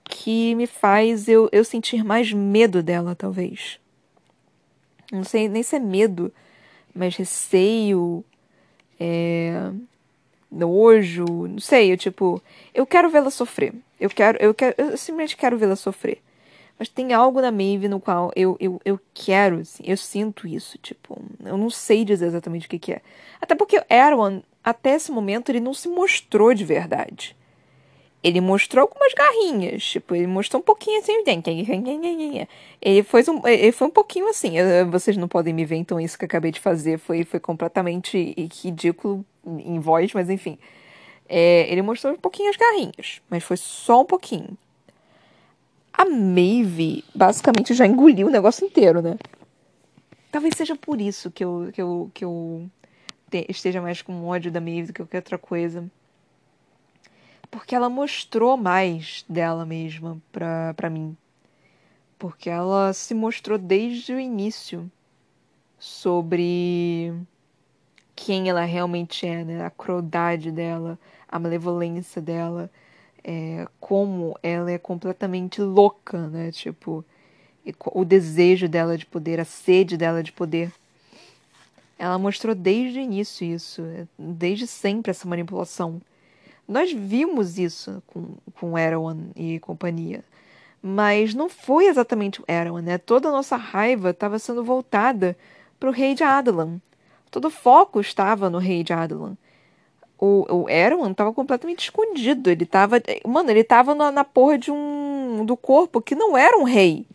que 0.09 0.55
me 0.55 0.65
faz 0.65 1.27
eu, 1.27 1.47
eu 1.51 1.63
sentir 1.63 2.03
mais 2.03 2.33
medo 2.33 2.81
dela, 2.81 3.15
talvez. 3.15 3.79
Não 5.11 5.23
sei 5.23 5.47
nem 5.47 5.61
se 5.61 5.75
é 5.75 5.79
medo, 5.79 6.33
mas 6.93 7.15
receio, 7.15 8.25
é, 8.99 9.71
nojo, 10.51 11.25
não 11.47 11.59
sei, 11.59 11.93
eu 11.93 11.97
tipo, 11.97 12.41
eu 12.73 12.85
quero 12.87 13.09
vê-la 13.09 13.29
sofrer. 13.29 13.73
Eu 13.99 14.09
quero, 14.09 14.37
eu 14.41 14.53
quero, 14.53 14.73
eu 14.77 14.97
simplesmente 14.97 15.37
quero 15.37 15.57
vê-la 15.57 15.75
sofrer. 15.75 16.21
Mas 16.77 16.89
tem 16.89 17.13
algo 17.13 17.39
na 17.41 17.51
Maeve 17.51 17.87
no 17.87 17.99
qual 17.99 18.31
eu, 18.35 18.57
eu, 18.59 18.81
eu 18.83 18.99
quero, 19.13 19.59
assim, 19.59 19.83
eu 19.85 19.97
sinto 19.97 20.47
isso, 20.47 20.77
tipo, 20.79 21.21
eu 21.43 21.57
não 21.57 21.69
sei 21.69 22.03
dizer 22.03 22.25
exatamente 22.25 22.65
o 22.65 22.69
que, 22.69 22.79
que 22.79 22.93
é. 22.93 23.01
Até 23.39 23.53
porque 23.53 23.83
Erwan 23.89 24.41
até 24.63 24.95
esse 24.95 25.11
momento 25.11 25.49
ele 25.49 25.59
não 25.59 25.73
se 25.73 25.87
mostrou 25.87 26.53
de 26.53 26.65
verdade. 26.65 27.35
Ele 28.21 28.41
mostrou 28.41 28.81
algumas 28.81 29.13
garrinhas, 29.13 29.83
tipo, 29.83 30.13
ele 30.13 30.27
mostrou 30.27 30.61
um 30.61 30.63
pouquinho 30.63 30.99
assim, 30.99 31.13
ele 32.81 33.03
foi 33.03 33.23
um, 33.29 33.47
ele 33.47 33.71
foi 33.71 33.87
um 33.87 33.91
pouquinho 33.91 34.27
assim, 34.27 34.55
vocês 34.91 35.15
não 35.15 35.27
podem 35.27 35.53
me 35.53 35.63
ver, 35.63 35.77
então 35.77 35.97
isso 35.99 36.17
que 36.17 36.25
eu 36.25 36.27
acabei 36.27 36.51
de 36.51 36.59
fazer 36.59 36.99
foi, 36.99 37.23
foi 37.23 37.39
completamente 37.39 38.35
ridículo 38.61 39.23
em 39.45 39.79
voz, 39.79 40.13
mas 40.13 40.29
enfim. 40.29 40.57
É, 41.29 41.71
ele 41.71 41.81
mostrou 41.81 42.13
um 42.13 42.17
pouquinho 42.17 42.49
as 42.49 42.57
garrinhas, 42.57 43.21
mas 43.29 43.43
foi 43.43 43.55
só 43.55 44.01
um 44.01 44.05
pouquinho. 44.05 44.57
A 45.93 46.03
Maeve 46.05 47.05
basicamente 47.13 47.73
já 47.73 47.85
engoliu 47.85 48.27
o 48.27 48.31
negócio 48.31 48.65
inteiro, 48.65 49.01
né? 49.01 49.17
Talvez 50.31 50.55
seja 50.55 50.75
por 50.75 50.99
isso 50.99 51.31
que 51.31 51.43
eu, 51.43 51.69
que 51.73 51.81
eu, 51.81 52.11
que 52.13 52.25
eu 52.25 52.69
esteja 53.47 53.81
mais 53.81 54.01
com 54.01 54.25
ódio 54.25 54.51
da 54.51 54.59
Maeve 54.59 54.87
do 54.87 54.93
que 54.93 55.01
qualquer 55.03 55.17
outra 55.17 55.37
coisa. 55.37 55.89
Porque 57.51 57.73
ela 57.75 57.89
mostrou 57.89 58.55
mais 58.55 59.25
dela 59.27 59.65
mesma 59.65 60.21
pra, 60.31 60.73
pra 60.75 60.89
mim. 60.89 61.17
Porque 62.17 62.49
ela 62.49 62.93
se 62.93 63.13
mostrou 63.13 63.57
desde 63.57 64.13
o 64.13 64.19
início 64.19 64.91
sobre 65.79 67.13
quem 68.15 68.49
ela 68.49 68.65
realmente 68.65 69.25
é, 69.25 69.43
né? 69.43 69.65
A 69.65 69.69
crueldade 69.69 70.51
dela, 70.51 70.99
a 71.27 71.39
malevolência 71.39 72.21
dela, 72.21 72.69
é, 73.23 73.65
como 73.79 74.37
ela 74.43 74.69
é 74.69 74.77
completamente 74.77 75.61
louca, 75.61 76.27
né? 76.27 76.51
Tipo, 76.51 77.05
o 77.93 78.03
desejo 78.03 78.67
dela 78.67 78.97
de 78.97 79.05
poder, 79.05 79.39
a 79.39 79.45
sede 79.45 79.95
dela 79.95 80.21
de 80.21 80.31
poder. 80.31 80.71
Ela 81.97 82.17
mostrou 82.17 82.55
desde 82.55 82.99
o 82.99 83.01
início 83.01 83.45
isso, 83.45 83.81
desde 84.17 84.67
sempre 84.67 85.11
essa 85.11 85.27
manipulação. 85.27 86.01
Nós 86.69 86.93
vimos 86.93 87.57
isso 87.57 88.03
com, 88.05 88.35
com 88.59 88.77
Erwan 88.77 89.17
e 89.35 89.59
companhia. 89.59 90.23
Mas 90.79 91.33
não 91.33 91.49
foi 91.49 91.87
exatamente 91.87 92.39
o 92.39 92.45
Erwin, 92.47 92.83
né? 92.83 92.99
Toda 92.99 93.27
a 93.27 93.31
nossa 93.31 93.55
raiva 93.57 94.11
estava 94.11 94.37
sendo 94.37 94.63
voltada 94.63 95.35
para 95.79 95.89
o 95.89 95.91
rei 95.91 96.13
de 96.13 96.23
Adelan. 96.23 96.79
Todo 97.31 97.45
o 97.45 97.51
foco 97.51 97.99
estava 97.99 98.51
no 98.51 98.59
rei 98.59 98.83
de 98.83 98.93
Adelan. 98.93 99.35
O, 100.19 100.45
o 100.47 100.69
Erwin 100.69 101.09
estava 101.09 101.33
completamente 101.33 101.85
escondido. 101.85 102.51
Ele 102.51 102.65
estava, 102.65 103.01
mano, 103.25 103.49
ele 103.49 103.61
estava 103.61 103.95
na, 103.95 104.11
na 104.11 104.23
porra 104.23 104.59
de 104.59 104.71
um 104.71 105.43
do 105.43 105.57
corpo 105.57 105.99
que 105.99 106.13
não 106.13 106.37
era 106.37 106.55
um 106.55 106.63
rei. 106.63 107.07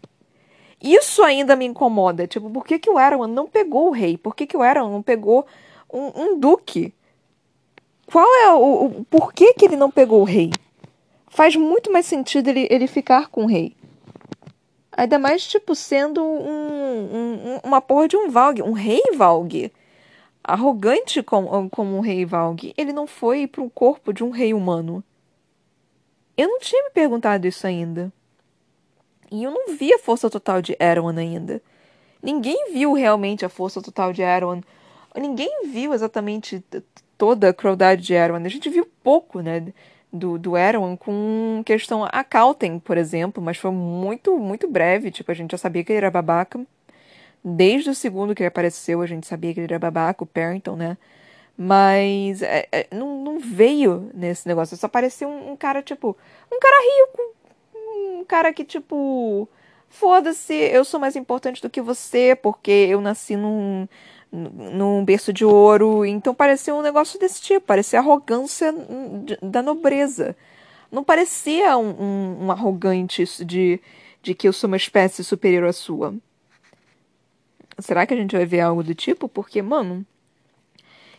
Isso 0.82 1.22
ainda 1.22 1.54
me 1.54 1.64
incomoda. 1.64 2.26
Tipo, 2.26 2.50
por 2.50 2.66
que, 2.66 2.78
que 2.78 2.90
o 2.90 2.98
Erwin 2.98 3.30
não 3.30 3.46
pegou 3.46 3.88
o 3.88 3.92
rei? 3.92 4.18
Por 4.18 4.34
que, 4.34 4.48
que 4.48 4.56
o 4.56 4.64
Erwin 4.64 4.90
não 4.90 5.00
pegou 5.00 5.46
um, 5.92 6.22
um 6.22 6.38
duque? 6.40 6.92
Qual 8.06 8.26
é 8.36 8.52
o, 8.52 8.84
o. 8.84 9.04
Por 9.04 9.32
que, 9.32 9.54
ele 9.62 9.76
não 9.76 9.90
pegou 9.90 10.20
o 10.20 10.24
rei? 10.24 10.50
Faz 11.28 11.56
muito 11.56 11.92
mais 11.92 12.06
sentido 12.06 12.48
ele, 12.48 12.68
ele 12.70 12.86
ficar 12.86 13.28
com 13.28 13.44
o 13.44 13.46
rei. 13.46 13.76
Ainda 14.96 15.18
mais, 15.18 15.46
tipo, 15.46 15.74
sendo 15.74 16.22
um, 16.22 17.56
um, 17.56 17.60
uma 17.64 17.80
porra 17.80 18.06
de 18.06 18.16
um 18.16 18.30
Valg. 18.30 18.62
Um 18.62 18.72
rei 18.72 19.02
Valg. 19.16 19.72
Arrogante 20.42 21.22
como, 21.22 21.68
como 21.70 21.96
um 21.96 22.00
rei 22.00 22.24
Valg. 22.24 22.72
Ele 22.76 22.92
não 22.92 23.06
foi 23.06 23.46
para 23.46 23.62
o 23.62 23.70
corpo 23.70 24.12
de 24.12 24.22
um 24.22 24.30
rei 24.30 24.54
humano. 24.54 25.02
Eu 26.36 26.48
não 26.48 26.60
tinha 26.60 26.84
me 26.84 26.90
perguntado 26.90 27.46
isso 27.46 27.66
ainda. 27.66 28.12
E 29.30 29.42
eu 29.42 29.50
não 29.50 29.74
vi 29.74 29.92
a 29.92 29.98
força 29.98 30.30
total 30.30 30.62
de 30.62 30.76
Erwan 30.78 31.18
ainda. 31.18 31.60
Ninguém 32.22 32.72
viu 32.72 32.92
realmente 32.92 33.44
a 33.44 33.48
força 33.48 33.82
total 33.82 34.12
de 34.12 34.22
Erwan. 34.22 34.60
Ninguém 35.16 35.66
viu 35.66 35.92
exatamente 35.92 36.62
toda 37.18 37.50
a 37.50 37.54
crueldade 37.54 38.02
de 38.02 38.14
Erwan. 38.14 38.44
A 38.44 38.48
gente 38.48 38.68
viu 38.68 38.86
pouco, 39.02 39.40
né? 39.40 39.72
Do, 40.12 40.38
do 40.38 40.56
Erwan 40.56 40.96
com 40.96 41.62
questão 41.66 42.04
a 42.04 42.22
Calten, 42.22 42.78
por 42.78 42.96
exemplo, 42.96 43.42
mas 43.42 43.56
foi 43.56 43.72
muito, 43.72 44.38
muito 44.38 44.68
breve. 44.68 45.10
Tipo, 45.10 45.32
a 45.32 45.34
gente 45.34 45.52
já 45.52 45.58
sabia 45.58 45.82
que 45.82 45.92
ele 45.92 45.98
era 45.98 46.10
babaca. 46.10 46.60
Desde 47.44 47.90
o 47.90 47.94
segundo 47.94 48.34
que 48.34 48.42
ele 48.42 48.48
apareceu, 48.48 49.02
a 49.02 49.06
gente 49.06 49.26
sabia 49.26 49.52
que 49.52 49.60
ele 49.60 49.72
era 49.72 49.78
babaca, 49.78 50.22
o 50.24 50.26
Parrington, 50.26 50.76
né? 50.76 50.96
Mas 51.56 52.42
é, 52.42 52.66
é, 52.72 52.86
não, 52.92 53.22
não 53.22 53.38
veio 53.38 54.10
nesse 54.14 54.46
negócio. 54.48 54.76
Só 54.76 54.88
parecia 54.88 55.28
um, 55.28 55.52
um 55.52 55.56
cara, 55.56 55.82
tipo, 55.82 56.16
um 56.52 56.58
cara 56.58 56.76
rico, 56.82 57.34
um 58.20 58.24
cara 58.24 58.52
que, 58.52 58.64
tipo, 58.64 59.48
foda-se, 59.88 60.54
eu 60.54 60.84
sou 60.84 60.98
mais 60.98 61.16
importante 61.16 61.62
do 61.62 61.70
que 61.70 61.80
você, 61.80 62.34
porque 62.34 62.70
eu 62.70 63.00
nasci 63.00 63.36
num, 63.36 63.86
num 64.34 65.04
berço 65.04 65.32
de 65.32 65.44
ouro. 65.44 66.04
Então 66.04 66.34
parecia 66.34 66.74
um 66.74 66.82
negócio 66.82 67.18
desse 67.18 67.40
tipo, 67.40 67.66
parecia 67.66 67.98
arrogância 67.98 68.74
da 69.42 69.62
nobreza. 69.62 70.36
Não 70.90 71.04
parecia 71.04 71.76
um, 71.76 72.44
um, 72.44 72.50
arrogante 72.50 73.24
de, 73.44 73.80
de 74.22 74.34
que 74.34 74.46
eu 74.46 74.52
sou 74.52 74.68
uma 74.68 74.76
espécie 74.76 75.24
superior 75.24 75.64
à 75.64 75.72
sua. 75.72 76.14
Será 77.78 78.06
que 78.06 78.14
a 78.14 78.16
gente 78.16 78.36
vai 78.36 78.46
ver 78.46 78.60
algo 78.60 78.82
do 78.82 78.94
tipo? 78.94 79.28
Porque, 79.28 79.60
mano, 79.60 80.06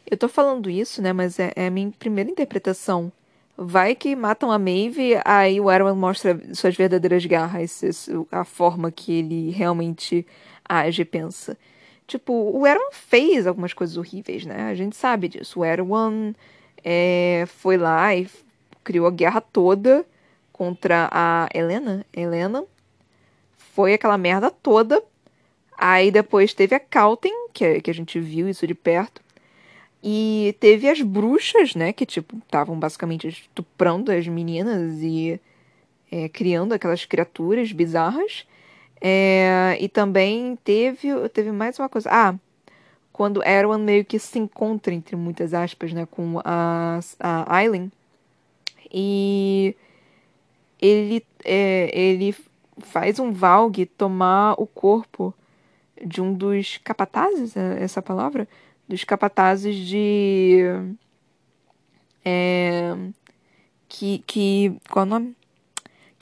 eu 0.10 0.18
tô 0.18 0.30
falando 0.30 0.70
isso, 0.70 1.02
né? 1.02 1.12
Mas 1.12 1.40
é, 1.40 1.52
é 1.56 1.68
a 1.68 1.72
minha 1.72 1.92
primeira 2.00 2.30
interpretação 2.30 3.12
Vai 3.58 3.96
que 3.96 4.18
matam 4.18 4.52
a 4.52 4.60
Maeve, 4.60 5.18
aí 5.24 5.62
o 5.62 5.72
Erwin 5.72 5.96
mostra 5.96 6.38
suas 6.54 6.76
verdadeiras 6.76 7.26
garras, 7.26 8.10
a 8.30 8.44
forma 8.44 8.92
que 8.92 9.14
ele 9.14 9.50
realmente 9.50 10.28
age 10.68 11.04
e 11.04 11.06
pensa. 11.06 11.58
Tipo, 12.08 12.34
o 12.34 12.68
Erwin 12.68 12.90
fez 12.92 13.48
algumas 13.48 13.74
coisas 13.74 13.98
horríveis, 13.98 14.46
né? 14.46 14.70
A 14.70 14.76
gente 14.76 14.96
sabe 14.96 15.28
disso. 15.28 15.60
O 15.60 15.66
Erwin 15.66 16.36
é, 16.84 17.46
foi 17.48 17.78
lá 17.78 18.16
e 18.16 18.28
criou 18.84 19.08
a 19.08 19.12
guerra 19.12 19.42
toda 19.42 20.06
contra 20.54 21.10
a 21.12 21.50
Helena. 21.54 22.06
Helena. 22.14 22.64
Foi 23.58 23.94
aquela 23.94 24.18
merda 24.18 24.52
toda. 24.52 25.04
Aí 25.78 26.12
depois 26.12 26.54
teve 26.54 26.76
a 26.76 26.80
Calten, 26.80 27.50
que, 27.52 27.82
que 27.82 27.92
a 27.92 27.94
gente 27.94 28.20
viu 28.20 28.48
isso 28.48 28.66
de 28.66 28.76
perto. 28.76 29.22
E 30.02 30.56
teve 30.60 30.88
as 30.88 31.02
bruxas, 31.02 31.74
né? 31.74 31.92
Que, 31.92 32.06
tipo, 32.06 32.38
estavam 32.38 32.80
basicamente 32.80 33.28
estuprando 33.28 34.12
as 34.12 34.28
meninas 34.28 35.02
e 35.02 35.42
é, 36.12 36.30
criando 36.30 36.74
aquelas 36.74 37.04
criaturas 37.04 37.72
bizarras. 37.72 38.46
É, 39.08 39.78
e 39.80 39.88
também 39.88 40.56
teve, 40.64 41.30
teve 41.30 41.52
mais 41.52 41.78
uma 41.78 41.88
coisa. 41.88 42.10
Ah, 42.12 42.36
quando 43.14 43.44
Erwan 43.44 43.78
meio 43.78 44.04
que 44.04 44.18
se 44.18 44.40
encontra, 44.40 44.94
entre 44.94 45.16
muitas 45.16 45.54
aspas, 45.54 45.94
né? 45.94 46.08
Com 46.08 46.40
a, 46.44 47.00
a 47.20 47.56
Aileen. 47.56 47.92
E 48.92 49.76
ele, 50.82 51.26
é, 51.44 51.90
ele 51.94 52.36
faz 52.80 53.20
um 53.20 53.32
Valg 53.32 53.86
tomar 53.98 54.54
o 54.58 54.66
corpo 54.66 55.34
de 56.04 56.22
um 56.22 56.34
dos 56.34 56.78
capatazes, 56.78 57.56
é 57.56 57.84
essa 57.84 58.02
palavra? 58.02 58.48
dos 58.88 59.04
capatazes 59.04 59.76
de. 59.76 60.64
É, 62.24 62.96
que, 63.88 64.20
que. 64.20 64.78
Qual 64.90 65.06
é 65.06 65.08
o 65.08 65.10
nome? 65.10 65.36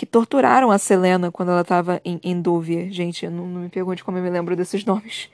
Que 0.04 0.08
torturaram 0.08 0.70
a 0.70 0.78
Selena 0.78 1.32
quando 1.32 1.54
ela 1.54 1.62
estava 1.62 2.02
em, 2.04 2.42
Dúvia. 2.42 2.92
Gente, 2.92 3.26
não, 3.30 3.48
não 3.48 3.62
me 3.62 3.70
pergunte 3.70 4.04
como 4.04 4.18
eu 4.18 4.22
me 4.22 4.30
lembro 4.30 4.54
desses 4.54 4.84
nomes. 4.84 5.30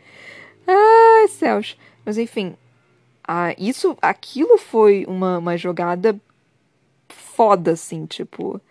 Ai, 0.67 1.27
céus. 1.27 1.75
Mas 2.05 2.19
enfim. 2.19 2.53
Isso, 3.57 3.97
aquilo 3.99 4.59
foi 4.59 5.05
uma, 5.07 5.39
uma 5.39 5.57
jogada 5.57 6.15
foda, 7.07 7.71
assim, 7.71 8.05
tipo, 8.05 8.61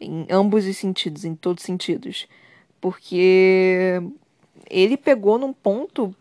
em 0.00 0.28
ambos 0.30 0.64
os 0.64 0.76
sentidos, 0.76 1.24
em 1.24 1.34
todos 1.34 1.64
os 1.64 1.66
sentidos. 1.66 2.28
Porque 2.80 4.00
ele 4.70 4.96
pegou 4.96 5.38
num 5.38 5.52
ponto 5.52 6.14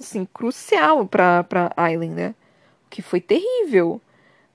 assim, 0.00 0.24
crucial 0.34 1.06
para 1.06 1.44
para 1.44 1.72
Aileen, 1.76 2.10
né? 2.10 2.34
O 2.84 2.90
que 2.90 3.00
foi 3.00 3.20
terrível, 3.20 4.00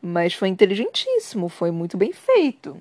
mas 0.02 0.34
foi 0.34 0.50
inteligentíssimo, 0.50 1.48
foi 1.48 1.72
muito 1.72 1.96
bem 1.96 2.12
feito. 2.12 2.78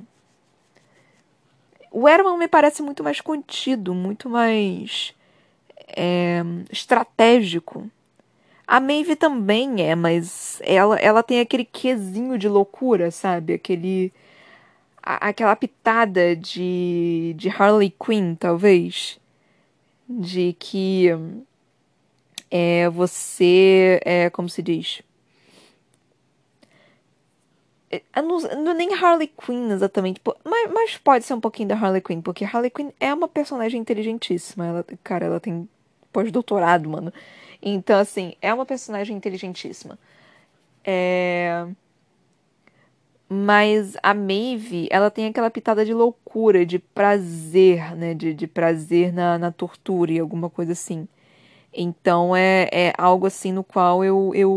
O 1.98 2.06
Erman 2.06 2.36
me 2.36 2.46
parece 2.46 2.82
muito 2.82 3.02
mais 3.02 3.22
contido, 3.22 3.94
muito 3.94 4.28
mais 4.28 5.14
é, 5.96 6.42
estratégico. 6.70 7.90
A 8.66 8.78
Maeve 8.78 9.16
também 9.16 9.80
é, 9.80 9.94
mas 9.94 10.60
ela, 10.62 10.98
ela 10.98 11.22
tem 11.22 11.40
aquele 11.40 11.64
quesinho 11.64 12.36
de 12.36 12.50
loucura, 12.50 13.10
sabe? 13.10 13.54
Aquele. 13.54 14.12
A, 15.02 15.28
aquela 15.28 15.56
pitada 15.56 16.36
de, 16.36 17.32
de 17.34 17.48
Harley 17.48 17.90
Quinn, 17.98 18.34
talvez. 18.34 19.18
De 20.06 20.54
que 20.58 21.08
é 22.50 22.90
você, 22.90 24.02
é, 24.04 24.28
como 24.28 24.50
se 24.50 24.60
diz? 24.62 25.00
É, 27.90 28.02
não, 28.20 28.74
nem 28.74 28.92
Harley 28.94 29.28
Quinn 29.28 29.70
exatamente, 29.70 30.20
mas, 30.44 30.72
mas, 30.72 30.96
pode 30.98 31.24
ser 31.24 31.34
um 31.34 31.40
pouquinho 31.40 31.68
da 31.68 31.76
Harley 31.76 32.00
Quinn, 32.00 32.20
porque 32.20 32.44
Harley 32.44 32.70
Quinn 32.70 32.90
é 32.98 33.14
uma 33.14 33.28
personagem 33.28 33.80
inteligentíssima. 33.80 34.66
Ela, 34.66 34.84
cara, 35.04 35.26
ela 35.26 35.40
tem 35.40 35.68
pós-doutorado, 36.12 36.88
mano. 36.90 37.12
Então, 37.62 37.98
assim, 37.98 38.34
é 38.42 38.52
uma 38.52 38.66
personagem 38.66 39.16
inteligentíssima. 39.16 39.98
É... 40.84 41.66
Mas 43.28 43.96
a 44.02 44.14
Maeve, 44.14 44.88
ela 44.90 45.10
tem 45.10 45.26
aquela 45.26 45.50
pitada 45.50 45.84
de 45.84 45.92
loucura, 45.92 46.64
de 46.64 46.78
prazer, 46.78 47.96
né? 47.96 48.14
De, 48.14 48.32
de 48.34 48.46
prazer 48.46 49.12
na, 49.12 49.38
na 49.38 49.50
tortura 49.52 50.12
e 50.12 50.18
alguma 50.18 50.48
coisa 50.50 50.72
assim. 50.72 51.08
Então 51.76 52.34
é, 52.34 52.68
é 52.72 52.92
algo 52.96 53.26
assim 53.26 53.52
no 53.52 53.64
qual 53.64 54.04
eu, 54.04 54.32
eu 54.34 54.50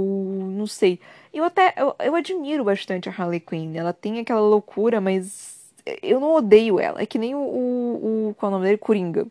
não 0.52 0.68
sei. 0.68 1.00
Eu 1.34 1.44
até 1.44 1.74
eu, 1.78 1.96
eu 2.00 2.16
admiro 2.16 2.64
bastante 2.64 3.10
a 3.10 3.12
Harley 3.12 3.40
Quinn. 3.40 3.76
Ela 3.76 3.94
tem 3.94 4.20
aquela 4.20 4.42
loucura, 4.42 5.00
mas 5.00 5.72
eu 6.02 6.20
não 6.20 6.34
odeio 6.36 6.80
ela. 6.80 7.02
É 7.02 7.06
que 7.06 7.18
nem 7.18 7.36
o, 7.36 7.40
o, 7.40 8.30
o 8.30 8.36
qual 8.36 8.52
é 8.52 8.56
o 8.56 8.58
nome 8.58 8.66
dele? 8.66 8.78
Coringa. 8.78 9.28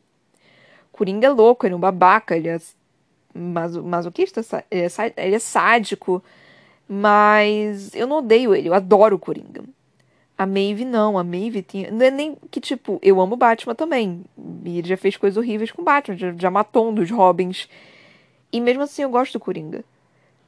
Coringa 0.93 1.27
é 1.27 1.31
louco, 1.31 1.67
ele 1.67 1.75
é 1.75 1.77
um 1.77 1.81
babaca, 1.81 2.37
ele 2.37 2.49
é 2.49 2.59
masoquista, 3.35 4.41
ele 4.71 4.83
é, 4.83 5.27
ele 5.27 5.37
é 5.37 5.39
sádico, 5.39 6.23
mas 6.89 7.95
eu 7.95 8.07
não 8.07 8.19
odeio 8.19 8.55
ele, 8.55 8.69
eu 8.69 8.75
adoro 8.75 9.17
o 9.17 9.19
Coringa. 9.19 9.63
A 10.37 10.47
Maeve 10.47 10.85
não, 10.85 11.19
a 11.19 11.25
Maeve 11.25 11.63
tinha. 11.63 11.91
Não 11.91 12.07
é 12.07 12.13
nem 12.13 12.37
que, 12.49 12.61
tipo, 12.61 13.01
eu 13.03 13.21
amo 13.21 13.37
Batman 13.37 13.75
também. 13.75 14.25
E 14.65 14.79
ele 14.79 14.89
já 14.89 14.97
fez 14.97 15.17
coisas 15.17 15.37
horríveis 15.37 15.73
com 15.73 15.83
Batman, 15.83 16.17
já, 16.17 16.33
já 16.33 16.51
matou 16.51 16.91
um 16.91 16.95
dos 16.95 17.11
Robins. 17.11 17.69
E 18.53 18.61
mesmo 18.61 18.85
assim 18.85 19.03
eu 19.03 19.11
gosto 19.11 19.33
do 19.33 19.41
Coringa. 19.41 19.85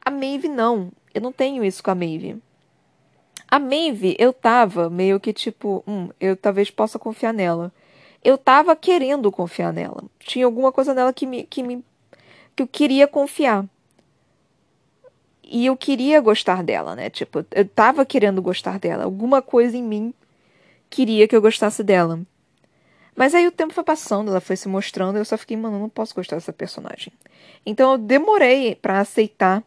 A 0.05 0.11
Maeve 0.11 0.49
não. 0.49 0.93
Eu 1.14 1.20
não 1.20 1.33
tenho 1.33 1.64
isso 1.64 1.83
com 1.83 1.90
a 1.90 1.94
Maeve. 1.94 2.40
A 3.49 3.59
Maeve, 3.59 4.16
eu 4.18 4.33
tava 4.33 4.88
meio 4.88 5.18
que 5.18 5.33
tipo, 5.33 5.83
hum, 5.87 6.09
eu 6.20 6.37
talvez 6.37 6.70
possa 6.70 6.99
confiar 6.99 7.35
nela. 7.35 7.73
Eu 8.23 8.38
tava 8.38 8.77
querendo 8.77 9.33
confiar 9.33 9.73
nela. 9.73 10.05
Tinha 10.20 10.44
alguma 10.44 10.70
coisa 10.70 10.94
nela 10.94 11.12
que 11.12 11.27
me, 11.27 11.44
que 11.44 11.62
me 11.62 11.85
que 12.55 12.62
eu 12.62 12.66
queria 12.66 13.09
confiar. 13.09 13.64
E 15.42 15.66
eu 15.66 15.77
queria 15.77 16.20
gostar 16.20 16.62
dela, 16.62 16.94
né? 16.94 17.11
Tipo, 17.11 17.44
eu 17.51 17.66
tava 17.66 18.07
querendo 18.07 18.40
gostar 18.40 18.79
dela. 18.79 19.05
Alguma 19.05 19.42
coisa 19.42 19.77
em 19.77 19.83
mim 19.83 20.14
queria 20.88 21.27
que 21.27 21.35
eu 21.35 21.42
gostasse 21.42 21.83
dela. 21.83 22.20
Mas 23.16 23.35
aí 23.35 23.46
o 23.46 23.53
tempo 23.53 23.75
foi 23.75 23.85
passando, 23.85 24.31
ela 24.31 24.40
foi 24.40 24.57
se 24.57 24.68
mostrando, 24.68 25.18
eu 25.18 25.25
só 25.25 25.37
fiquei, 25.37 25.57
mano, 25.57 25.79
não 25.79 25.88
posso 25.88 26.14
gostar 26.14 26.37
dessa 26.37 26.53
personagem. 26.53 27.12
Então 27.66 27.92
eu 27.92 27.99
demorei 27.99 28.77
para 28.77 29.01
aceitar 29.01 29.62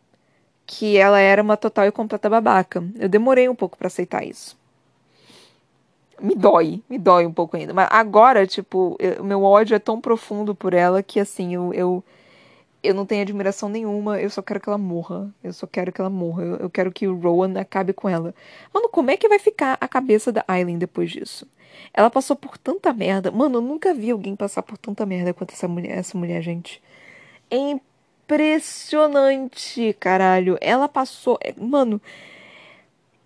que 0.73 0.97
ela 0.97 1.19
era 1.19 1.41
uma 1.41 1.55
total 1.55 1.85
e 1.85 1.91
completa 1.91 2.27
babaca. 2.27 2.83
Eu 2.97 3.07
demorei 3.07 3.47
um 3.47 3.53
pouco 3.53 3.77
para 3.77 3.85
aceitar 3.85 4.25
isso. 4.25 4.57
Me 6.19 6.33
dói, 6.33 6.81
me 6.89 6.97
dói 6.97 7.27
um 7.27 7.33
pouco 7.33 7.55
ainda. 7.55 7.73
Mas 7.75 7.87
agora, 7.91 8.47
tipo, 8.47 8.97
o 9.19 9.23
meu 9.23 9.43
ódio 9.43 9.75
é 9.75 9.79
tão 9.79 10.01
profundo 10.01 10.55
por 10.55 10.73
ela 10.73 11.03
que, 11.03 11.19
assim, 11.19 11.53
eu, 11.53 11.71
eu, 11.75 12.03
eu 12.81 12.95
não 12.95 13.05
tenho 13.05 13.21
admiração 13.21 13.69
nenhuma. 13.69 14.19
Eu 14.19 14.31
só 14.31 14.41
quero 14.41 14.59
que 14.59 14.67
ela 14.67 14.79
morra. 14.79 15.31
Eu 15.43 15.53
só 15.53 15.67
quero 15.67 15.91
que 15.91 16.01
ela 16.01 16.09
morra. 16.09 16.43
Eu, 16.43 16.55
eu 16.55 16.69
quero 16.71 16.91
que 16.91 17.07
o 17.07 17.15
Rowan 17.15 17.59
acabe 17.59 17.93
com 17.93 18.09
ela. 18.09 18.33
Mano, 18.73 18.89
como 18.89 19.11
é 19.11 19.17
que 19.17 19.29
vai 19.29 19.37
ficar 19.37 19.77
a 19.79 19.87
cabeça 19.87 20.31
da 20.31 20.43
Aileen 20.47 20.79
depois 20.79 21.11
disso? 21.11 21.47
Ela 21.93 22.09
passou 22.09 22.35
por 22.35 22.57
tanta 22.57 22.91
merda. 22.93 23.29
Mano, 23.29 23.57
eu 23.57 23.61
nunca 23.61 23.93
vi 23.93 24.09
alguém 24.09 24.35
passar 24.35 24.63
por 24.63 24.77
tanta 24.77 25.05
merda 25.05 25.33
quanto 25.35 25.53
essa 25.53 25.67
mulher, 25.67 25.97
essa 25.97 26.17
mulher, 26.17 26.41
gente. 26.41 26.81
É 27.51 27.79
impressionante, 28.23 29.95
caralho. 29.99 30.57
Ela 30.61 30.87
passou. 30.87 31.37
É, 31.41 31.53
mano, 31.57 32.01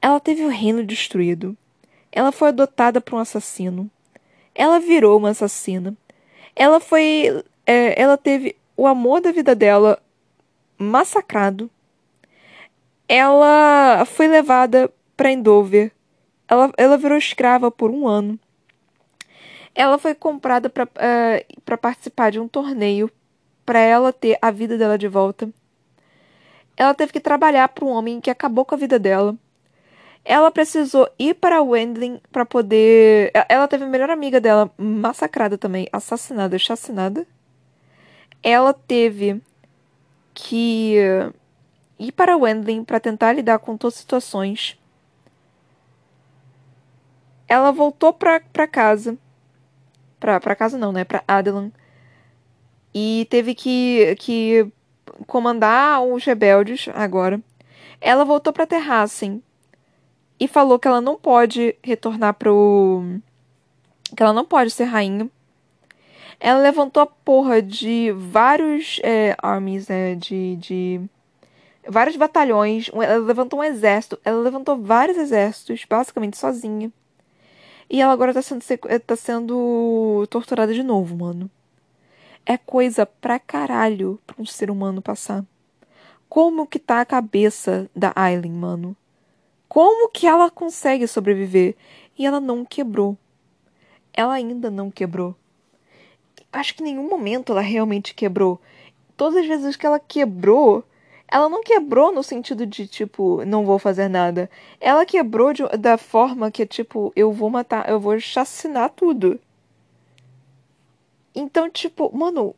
ela 0.02 0.20
teve 0.20 0.44
o 0.44 0.50
reino 0.50 0.84
destruído. 0.84 1.56
Ela 2.12 2.32
foi 2.32 2.50
adotada 2.50 3.00
por 3.00 3.16
um 3.16 3.20
assassino. 3.20 3.90
Ela 4.56 4.80
virou 4.80 5.18
uma 5.18 5.30
assassina. 5.30 5.96
Ela 6.56 6.80
foi. 6.80 7.44
É, 7.66 8.02
ela 8.02 8.18
teve 8.18 8.56
o 8.76 8.88
amor 8.88 9.22
da 9.22 9.32
vida 9.32 9.54
dela 9.56 10.02
massacrado. 10.78 11.70
Ela 13.08 14.04
foi 14.06 14.28
levada 14.28 14.92
para 15.16 15.32
Endover. 15.32 15.92
Ela, 16.48 16.72
ela 16.78 16.98
virou 16.98 17.18
escrava 17.18 17.70
por 17.70 17.92
um 17.92 18.08
ano. 18.08 18.40
Ela 19.76 19.98
foi 19.98 20.16
comprada 20.16 20.70
para 20.70 20.86
uh, 20.86 21.78
participar 21.78 22.32
de 22.32 22.40
um 22.40 22.48
torneio 22.48 23.12
para 23.68 23.80
ela 23.80 24.14
ter 24.14 24.40
a 24.42 24.50
vida 24.50 24.78
dela 24.78 24.98
de 24.98 25.10
volta. 25.10 25.50
Ela 26.78 26.94
teve 26.94 27.12
que 27.12 27.20
trabalhar 27.20 27.68
para 27.68 27.84
um 27.84 27.90
homem 27.90 28.22
que 28.22 28.30
acabou 28.30 28.64
com 28.64 28.76
a 28.76 28.78
vida 28.78 28.98
dela. 28.98 29.36
Ela 30.24 30.50
precisou 30.50 31.10
ir 31.20 31.34
para 31.34 31.62
Wendling 31.62 32.22
para 32.32 32.46
poder. 32.46 33.30
Ela 33.50 33.68
teve 33.68 33.84
a 33.84 33.88
melhor 33.88 34.10
amiga 34.10 34.40
dela 34.40 34.72
massacrada 34.78 35.58
também, 35.58 35.86
assassinada, 35.92 36.58
chacinada. 36.58 37.28
Ela 38.42 38.74
teve 38.74 39.42
que 40.34 40.96
ir 42.00 42.12
para 42.14 42.38
Wendling 42.38 42.86
para 42.86 43.02
tentar 43.02 43.34
lidar 43.34 43.60
com 43.60 43.76
todas 43.76 43.96
as 43.96 44.00
situações. 44.00 44.80
Ela 47.50 47.72
voltou 47.72 48.14
para 48.14 48.40
casa. 48.66 49.18
Pra 50.22 50.56
casa 50.56 50.78
não, 50.78 50.94
né? 50.94 51.04
Pra 51.04 51.22
Adelan 51.28 51.70
e 53.00 53.28
teve 53.30 53.54
que, 53.54 54.16
que 54.18 54.68
comandar 55.28 56.02
os 56.02 56.26
rebeldes 56.26 56.90
agora. 56.96 57.40
Ela 58.02 58.26
voltou 58.26 58.52
para 58.52 58.66
Terrassen 58.66 59.44
e 60.40 60.48
falou 60.48 60.80
que 60.80 60.88
ela 60.88 61.00
não 61.00 61.16
pode 61.16 61.76
retornar 61.84 62.34
pro 62.34 63.04
que 64.16 64.24
ela 64.24 64.34
não 64.34 64.46
pode 64.46 64.72
ser 64.72 64.86
rainha. 64.86 65.30
Ela 66.40 66.60
levantou 66.60 67.04
a 67.04 67.06
porra 67.06 67.62
de 67.62 68.12
vários 68.14 69.00
é, 69.04 69.36
armies, 69.44 69.88
né, 69.88 70.16
de, 70.16 70.56
de 70.56 71.02
vários 71.88 72.16
batalhões. 72.16 72.90
Ela 72.94 73.18
levantou 73.18 73.60
um 73.60 73.64
exército. 73.64 74.20
Ela 74.26 74.42
levantou 74.42 74.76
vários 74.76 75.18
exércitos, 75.18 75.86
basicamente 75.88 76.36
sozinha. 76.36 76.92
E 77.90 78.02
ela 78.02 78.14
agora 78.14 78.34
tá 78.34 78.42
sendo, 78.42 78.64
tá 79.06 79.16
sendo 79.16 80.26
torturada 80.32 80.74
de 80.74 80.82
novo, 80.82 81.16
mano 81.16 81.50
é 82.50 82.58
coisa 82.58 83.06
pra 83.06 83.38
caralho 83.38 84.18
pra 84.26 84.38
um 84.40 84.46
ser 84.46 84.72
humano 84.72 85.02
passar. 85.02 85.44
Como 86.30 86.66
que 86.66 86.80
tá 86.80 87.02
a 87.02 87.06
cabeça 87.06 87.92
da 87.94 88.14
Aileen, 88.16 88.54
mano? 88.54 88.96
Como 89.68 90.10
que 90.10 90.26
ela 90.26 90.50
consegue 90.50 91.06
sobreviver? 91.08 91.76
E 92.18 92.26
ela 92.26 92.40
não 92.40 92.64
quebrou. 92.64 93.18
Ela 94.14 94.36
ainda 94.36 94.72
não 94.72 94.90
quebrou. 94.90 95.36
Acho 96.50 96.74
que 96.74 96.82
em 96.82 96.86
nenhum 96.86 97.10
momento 97.10 97.52
ela 97.52 97.60
realmente 97.60 98.16
quebrou. 98.16 98.62
Todas 99.18 99.42
as 99.42 99.46
vezes 99.46 99.76
que 99.76 99.86
ela 99.86 100.00
quebrou, 100.00 100.86
ela 101.28 101.50
não 101.50 101.62
quebrou 101.62 102.14
no 102.14 102.24
sentido 102.24 102.66
de, 102.66 102.88
tipo, 102.88 103.44
não 103.44 103.66
vou 103.66 103.78
fazer 103.78 104.08
nada. 104.08 104.50
Ela 104.80 105.06
quebrou 105.06 105.52
de, 105.52 105.68
da 105.78 105.98
forma 105.98 106.50
que, 106.50 106.66
tipo, 106.66 107.12
eu 107.14 107.30
vou 107.30 107.50
matar, 107.50 107.90
eu 107.90 108.00
vou 108.00 108.18
chacinar 108.22 108.90
tudo. 108.92 109.38
Então, 111.40 111.70
tipo, 111.70 112.12
mano, 112.18 112.56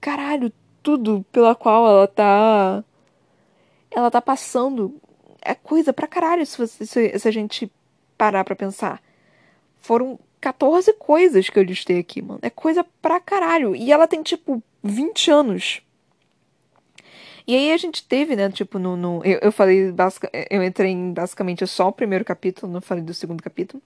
caralho, 0.00 0.52
tudo 0.82 1.26
pela 1.32 1.54
qual 1.56 1.88
ela 1.88 2.06
tá. 2.06 2.84
Ela 3.90 4.10
tá 4.10 4.22
passando 4.22 4.94
é 5.42 5.54
coisa 5.54 5.92
pra 5.92 6.06
caralho 6.06 6.44
se, 6.46 6.56
você, 6.56 6.86
se, 6.86 7.18
se 7.18 7.28
a 7.28 7.30
gente 7.30 7.70
parar 8.16 8.44
pra 8.44 8.54
pensar. 8.54 9.02
Foram 9.80 10.18
14 10.40 10.92
coisas 10.94 11.48
que 11.48 11.58
eu 11.58 11.62
listei 11.64 11.98
aqui, 11.98 12.22
mano. 12.22 12.38
É 12.42 12.50
coisa 12.50 12.84
pra 13.02 13.18
caralho. 13.18 13.74
E 13.74 13.90
ela 13.90 14.06
tem, 14.06 14.22
tipo, 14.22 14.62
20 14.82 15.30
anos. 15.30 15.82
E 17.46 17.56
aí 17.56 17.72
a 17.72 17.76
gente 17.76 18.06
teve, 18.06 18.36
né, 18.36 18.50
tipo, 18.50 18.78
no. 18.78 18.96
no 18.96 19.24
eu, 19.24 19.40
eu 19.42 19.52
falei, 19.52 19.90
basic, 19.90 20.28
eu 20.50 20.62
entrei 20.62 20.92
em 20.92 21.12
basicamente 21.12 21.66
só 21.66 21.88
o 21.88 21.92
primeiro 21.92 22.24
capítulo, 22.24 22.72
não 22.72 22.80
falei 22.80 23.02
do 23.02 23.14
segundo 23.14 23.42
capítulo. 23.42 23.82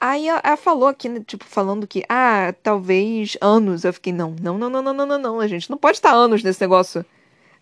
Aí 0.00 0.28
ela, 0.28 0.56
falou 0.56 0.86
aqui, 0.86 1.08
né, 1.08 1.20
tipo, 1.26 1.44
falando 1.44 1.84
que, 1.84 2.04
ah, 2.08 2.54
talvez 2.62 3.36
anos. 3.40 3.84
Eu 3.84 3.92
fiquei, 3.92 4.12
não, 4.12 4.36
não, 4.40 4.56
não, 4.56 4.70
não, 4.70 4.82
não, 4.82 4.94
não, 4.94 5.06
não, 5.06 5.18
não. 5.18 5.40
A 5.40 5.48
gente 5.48 5.68
não 5.68 5.76
pode 5.76 5.98
estar 5.98 6.12
anos 6.12 6.42
nesse 6.42 6.60
negócio. 6.60 7.04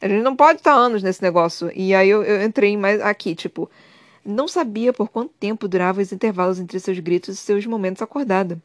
A 0.00 0.06
gente 0.06 0.22
não 0.22 0.36
pode 0.36 0.58
estar 0.58 0.74
anos 0.74 1.02
nesse 1.02 1.22
negócio. 1.22 1.72
E 1.74 1.94
aí 1.94 2.10
eu, 2.10 2.22
eu 2.22 2.44
entrei 2.44 2.76
mais 2.76 3.00
aqui, 3.00 3.34
tipo, 3.34 3.70
não 4.22 4.46
sabia 4.46 4.92
por 4.92 5.08
quanto 5.08 5.32
tempo 5.40 5.66
duravam 5.66 6.02
os 6.02 6.12
intervalos 6.12 6.60
entre 6.60 6.78
seus 6.78 6.98
gritos 6.98 7.36
e 7.36 7.38
seus 7.38 7.64
momentos 7.64 8.02
acordada. 8.02 8.60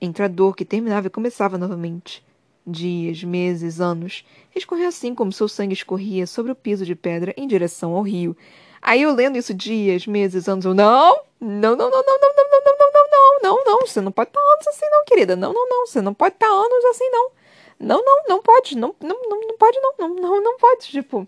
Entre 0.00 0.24
a 0.24 0.28
dor 0.28 0.56
que 0.56 0.64
terminava 0.64 1.06
e 1.06 1.10
começava 1.10 1.56
novamente. 1.56 2.24
Dias, 2.66 3.22
meses, 3.22 3.80
anos. 3.80 4.24
Escorria 4.54 4.88
assim 4.88 5.14
como 5.14 5.32
seu 5.32 5.46
sangue 5.46 5.74
escorria 5.74 6.26
sobre 6.26 6.50
o 6.50 6.56
piso 6.56 6.84
de 6.84 6.96
pedra 6.96 7.32
em 7.36 7.46
direção 7.46 7.92
ao 7.92 8.02
rio. 8.02 8.36
Aí 8.82 9.02
eu 9.02 9.14
lendo 9.14 9.38
isso 9.38 9.54
dias, 9.54 10.06
meses, 10.08 10.48
anos, 10.48 10.64
eu 10.64 10.74
não, 10.74 11.22
não, 11.40 11.76
não, 11.76 11.76
não, 11.76 11.90
não, 11.90 11.90
não, 11.90 12.02
não, 12.02 12.62
não, 12.64 12.76
não, 12.78 12.92
não, 12.92 13.08
não, 13.12 13.40
não, 13.42 13.64
não, 13.64 13.80
você 13.86 14.00
não 14.00 14.10
pode 14.10 14.30
estar 14.30 14.40
anos 14.40 14.66
assim 14.66 14.86
não, 14.90 15.04
querida. 15.04 15.36
Não, 15.36 15.52
não, 15.52 15.68
não, 15.68 15.86
você 15.86 16.00
não 16.02 16.12
pode 16.12 16.34
estar 16.34 16.48
anos 16.48 16.84
assim 16.86 17.08
não. 17.10 17.30
Não, 17.78 18.04
não, 18.04 18.22
não 18.28 18.42
pode, 18.42 18.76
não, 18.76 18.94
não, 19.00 19.20
não, 19.28 19.56
pode 19.56 19.78
não, 19.80 20.08
não, 20.08 20.42
não 20.42 20.56
pode, 20.58 20.88
tipo. 20.88 21.26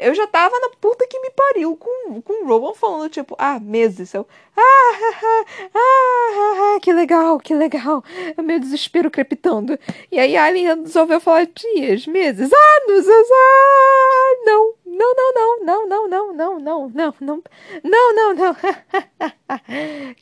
Eu 0.00 0.14
já 0.14 0.26
tava 0.26 0.58
na 0.58 0.70
puta 0.80 1.06
que 1.06 1.20
me 1.20 1.30
pariu 1.30 1.76
com, 1.76 2.22
com 2.22 2.44
o 2.44 2.46
Rowan 2.46 2.72
falando, 2.72 3.10
tipo, 3.10 3.36
ah, 3.38 3.60
meses. 3.60 4.14
Eu, 4.14 4.26
ah, 4.56 4.62
ah, 4.62 5.44
ah, 5.74 5.78
ah, 5.78 6.74
ah, 6.76 6.80
que 6.80 6.90
legal, 6.90 7.38
que 7.38 7.54
legal. 7.54 8.02
É 8.36 8.40
meu 8.40 8.58
desespero 8.58 9.10
crepitando. 9.10 9.78
E 10.10 10.18
aí 10.18 10.36
a 10.38 10.44
Alien 10.44 10.82
resolveu 10.84 11.20
falar 11.20 11.46
dias, 11.46 12.06
meses, 12.06 12.50
anos, 12.50 13.06
ah, 13.08 14.36
não, 14.46 14.74
não, 14.86 15.14
não, 15.14 15.32
não, 15.34 15.64
não, 15.64 16.08
não, 16.08 16.08
não, 16.08 16.32
não, 16.32 16.58
não, 16.58 16.88
não, 16.88 17.14
não, 17.20 17.42
não, 17.84 18.14
não, 18.14 18.34
não. 18.34 18.56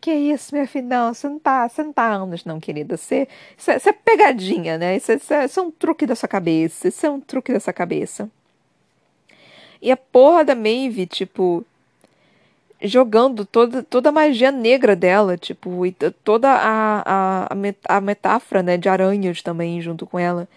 que 0.01 0.13
isso, 0.13 0.55
meu 0.55 0.67
filho, 0.67 0.87
não, 0.89 1.15
você 1.15 1.29
não 1.29 1.39
tá, 1.39 1.69
você 1.69 1.83
não 1.85 1.93
tá 1.93 2.07
anos, 2.07 2.45
não, 2.45 2.59
querida. 2.59 2.97
Você, 2.97 3.29
isso, 3.57 3.71
é, 3.71 3.77
é 3.77 3.93
pegadinha, 3.93 4.77
né? 4.77 4.97
Isso, 4.97 5.13
isso, 5.13 5.33
é, 5.33 5.45
isso 5.45 5.61
é 5.61 5.63
um 5.63 5.71
truque 5.71 6.05
da 6.05 6.17
sua 6.17 6.29
cabeça. 6.29 6.89
Isso 6.89 7.07
é 7.07 7.11
um 7.11 7.21
truque 7.21 7.53
da 7.53 7.61
sua 7.61 7.73
cabeça. 7.73 8.29
E 9.81 9.91
a 9.93 9.97
porra 9.97 10.45
da 10.45 10.55
Maeve, 10.55 11.07
tipo, 11.07 11.65
jogando 12.83 13.45
toda, 13.45 13.83
toda 13.83 14.09
a 14.09 14.13
magia 14.13 14.51
negra 14.53 14.95
dela, 14.95 15.37
tipo, 15.37 15.85
e 15.85 15.93
toda 16.25 16.49
a, 16.49 17.47
a, 17.51 17.97
a 17.97 18.01
metáfora, 18.01 18.63
né, 18.63 18.77
de 18.77 18.89
aranhas 18.89 19.43
também 19.43 19.81
junto 19.81 20.07
com 20.07 20.19
ela. 20.19 20.49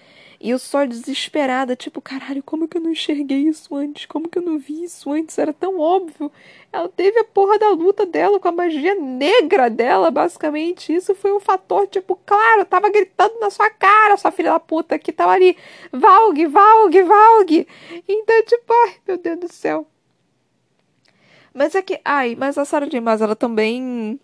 E 0.44 0.50
eu 0.50 0.58
só 0.58 0.86
desesperada, 0.86 1.76
tipo, 1.76 2.02
caralho, 2.02 2.42
como 2.42 2.68
que 2.68 2.76
eu 2.76 2.82
não 2.82 2.92
enxerguei 2.92 3.48
isso 3.48 3.76
antes? 3.76 4.08
Como 4.08 4.28
que 4.28 4.40
eu 4.40 4.42
não 4.42 4.58
vi 4.58 4.84
isso 4.86 5.12
antes? 5.12 5.38
Era 5.38 5.54
tão 5.54 5.80
óbvio. 5.80 6.32
Ela 6.74 6.90
teve 6.90 7.20
a 7.20 7.24
porra 7.24 7.60
da 7.60 7.70
luta 7.70 8.08
dela 8.08 8.40
com 8.40 8.48
a 8.48 8.52
magia 8.52 8.96
negra 8.96 9.70
dela, 9.70 10.10
basicamente. 10.10 10.92
Isso 10.92 11.14
foi 11.14 11.32
um 11.32 11.40
fator, 11.40 11.86
tipo, 11.86 12.20
claro, 12.26 12.66
tava 12.66 12.90
gritando 12.90 13.40
na 13.40 13.52
sua 13.52 13.70
cara, 13.70 14.18
sua 14.18 14.32
filha 14.32 14.52
da 14.54 14.60
puta, 14.60 14.98
que 14.98 15.12
tava 15.12 15.34
ali. 15.34 15.56
Valg, 15.92 16.48
Valg, 16.48 17.04
Valg. 17.04 17.68
Então, 18.10 18.44
tipo, 18.44 18.74
ai, 18.74 18.96
meu 19.08 19.18
Deus 19.20 19.40
do 19.42 19.54
céu. 19.54 19.86
Mas 21.54 21.76
é 21.76 21.84
que, 21.84 22.02
ai, 22.04 22.36
mas 22.36 22.58
a 22.58 22.66
Sarah 22.66 22.88
J. 22.88 23.00
Maas, 23.00 23.22
ela 23.22 23.36
também 23.36 24.20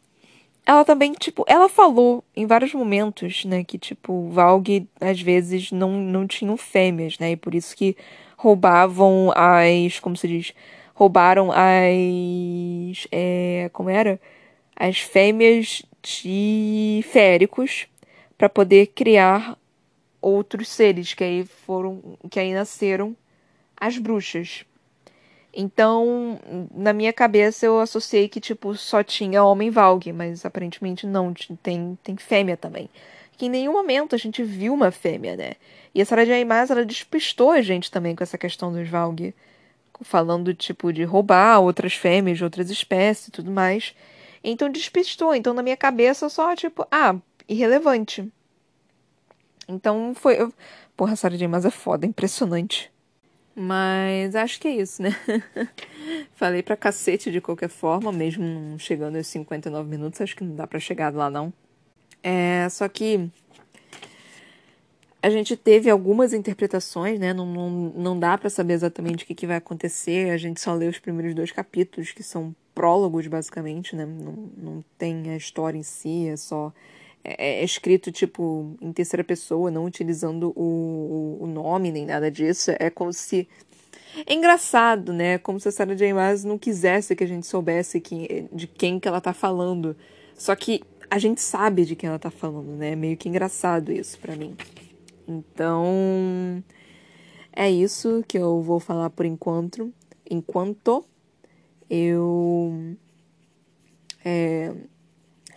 ela 0.67 0.83
também, 0.83 1.13
tipo, 1.13 1.45
ela 1.47 1.69
falou 1.69 2.21
em 2.35 2.45
vários 2.45 2.73
momentos, 2.73 3.45
né, 3.45 3.63
que, 3.63 3.77
tipo, 3.77 4.29
Valg 4.29 4.85
às 4.99 5.21
vezes 5.21 5.71
não, 5.71 5.91
não 5.93 6.27
tinham 6.27 6.57
fêmeas, 6.57 7.17
né, 7.19 7.31
e 7.31 7.37
por 7.37 7.55
isso 7.55 7.73
que 7.73 7.95
roubavam 8.35 9.31
as, 9.33 9.97
como 10.01 10.17
se 10.17 10.27
diz, 10.27 10.53
roubaram 10.93 11.53
as, 11.53 13.07
é, 13.09 13.69
como 13.71 13.89
era? 13.89 14.19
As 14.75 14.99
fêmeas 14.99 15.83
de 16.03 17.01
féricos 17.11 17.87
para 18.37 18.49
poder 18.49 18.87
criar 18.87 19.57
outros 20.21 20.67
seres 20.67 21.13
que 21.13 21.23
aí 21.23 21.45
foram 21.45 22.01
que 22.29 22.39
aí 22.39 22.53
nasceram 22.53 23.15
as 23.79 23.97
bruxas. 23.97 24.65
Então, 25.59 26.39
na 26.71 26.93
minha 26.93 27.11
cabeça 27.11 27.65
eu 27.65 27.79
associei 27.79 28.29
que 28.29 28.39
tipo 28.39 28.75
só 28.75 29.01
tinha 29.01 29.43
homem 29.43 29.71
Valg, 29.71 30.13
mas 30.13 30.45
aparentemente 30.45 31.07
não, 31.07 31.33
tem 31.63 31.97
tem 32.03 32.15
fêmea 32.15 32.55
também. 32.55 32.87
Que 33.35 33.47
em 33.47 33.49
nenhum 33.49 33.73
momento 33.73 34.13
a 34.13 34.19
gente 34.19 34.43
viu 34.43 34.71
uma 34.71 34.91
fêmea, 34.91 35.35
né? 35.35 35.53
E 35.95 36.01
a 36.01 36.05
Sarah 36.05 36.25
J. 36.25 36.45
Maas, 36.45 36.69
ela 36.69 36.85
despistou 36.85 37.49
a 37.49 37.61
gente 37.63 37.89
também 37.89 38.15
com 38.15 38.23
essa 38.23 38.37
questão 38.37 38.71
dos 38.71 38.87
Valg, 38.87 39.33
falando 40.01 40.53
tipo 40.53 40.93
de 40.93 41.03
roubar 41.03 41.59
outras 41.59 41.93
fêmeas 41.95 42.37
de 42.37 42.43
outras 42.43 42.69
espécies 42.69 43.29
e 43.29 43.31
tudo 43.31 43.49
mais. 43.49 43.95
Então 44.43 44.69
despistou. 44.69 45.33
Então 45.33 45.55
na 45.55 45.63
minha 45.63 45.77
cabeça 45.77 46.29
só 46.29 46.55
tipo, 46.55 46.85
ah, 46.91 47.15
irrelevante. 47.49 48.31
Então 49.67 50.13
foi. 50.15 50.37
Porra, 50.95 51.13
a 51.13 51.15
Sarah 51.15 51.35
J. 51.35 51.47
Maas 51.47 51.65
é 51.65 51.71
foda, 51.71 52.05
impressionante. 52.05 52.91
Mas 53.59 54.35
acho 54.35 54.59
que 54.59 54.67
é 54.67 54.75
isso, 54.75 55.01
né? 55.01 55.09
Falei 56.35 56.61
pra 56.61 56.77
cacete 56.77 57.31
de 57.31 57.41
qualquer 57.41 57.69
forma, 57.69 58.11
mesmo 58.11 58.77
chegando 58.77 59.15
aos 59.15 59.25
59 59.25 59.89
minutos, 59.89 60.21
acho 60.21 60.35
que 60.35 60.43
não 60.43 60.55
dá 60.55 60.67
pra 60.67 60.79
chegar 60.79 61.11
lá 61.11 61.27
não. 61.27 61.51
É, 62.21 62.69
só 62.69 62.87
que 62.87 63.31
a 65.23 65.31
gente 65.31 65.57
teve 65.57 65.89
algumas 65.89 66.33
interpretações, 66.33 67.19
né? 67.19 67.33
Não, 67.33 67.47
não, 67.47 67.69
não 67.95 68.19
dá 68.19 68.37
para 68.37 68.51
saber 68.51 68.73
exatamente 68.73 69.23
o 69.23 69.27
que, 69.27 69.33
que 69.33 69.47
vai 69.47 69.57
acontecer. 69.57 70.29
A 70.29 70.37
gente 70.37 70.61
só 70.61 70.75
lê 70.75 70.87
os 70.87 70.99
primeiros 70.99 71.33
dois 71.33 71.51
capítulos, 71.51 72.11
que 72.11 72.21
são 72.21 72.55
prólogos, 72.75 73.25
basicamente, 73.25 73.95
né? 73.95 74.05
Não, 74.05 74.51
não 74.55 74.85
tem 74.99 75.31
a 75.31 75.35
história 75.35 75.79
em 75.79 75.83
si, 75.83 76.27
é 76.27 76.37
só 76.37 76.71
é, 77.27 77.59
é, 77.59 77.63
escrito, 77.63 78.09
tipo, 78.09 78.77
em 78.81 78.93
terceira 78.93 79.21
pessoa, 79.21 79.69
não 79.69 79.83
utilizando 79.83 80.53
o, 80.55 81.37
o 81.41 81.45
nome 81.45 81.91
nem 81.91 82.05
nada 82.05 82.31
disso. 82.31 82.71
É 82.79 82.89
como 82.89 83.11
se. 83.11 83.49
É 84.25 84.33
engraçado, 84.33 85.11
né? 85.11 85.37
Como 85.37 85.59
se 85.59 85.67
a 85.67 85.71
Sarah 85.71 85.93
J. 85.93 86.13
Maas 86.13 86.45
não 86.45 86.57
quisesse 86.57 87.17
que 87.17 87.23
a 87.25 87.27
gente 87.27 87.45
soubesse 87.45 87.99
que, 87.99 88.47
de 88.53 88.65
quem 88.65 88.97
que 88.97 89.09
ela 89.09 89.19
tá 89.19 89.33
falando. 89.33 89.95
Só 90.35 90.55
que 90.55 90.81
a 91.09 91.19
gente 91.19 91.41
sabe 91.41 91.83
de 91.83 91.97
quem 91.97 92.07
ela 92.07 92.17
tá 92.17 92.31
falando, 92.31 92.69
né? 92.77 92.91
É 92.93 92.95
meio 92.95 93.17
que 93.17 93.27
engraçado 93.27 93.91
isso 93.91 94.17
para 94.19 94.33
mim. 94.33 94.55
Então, 95.27 96.63
é 97.51 97.69
isso 97.69 98.23
que 98.25 98.37
eu 98.37 98.61
vou 98.61 98.79
falar 98.79 99.09
por 99.09 99.25
enquanto. 99.25 99.93
Enquanto 100.29 101.03
eu 101.89 102.95
é, 104.23 104.73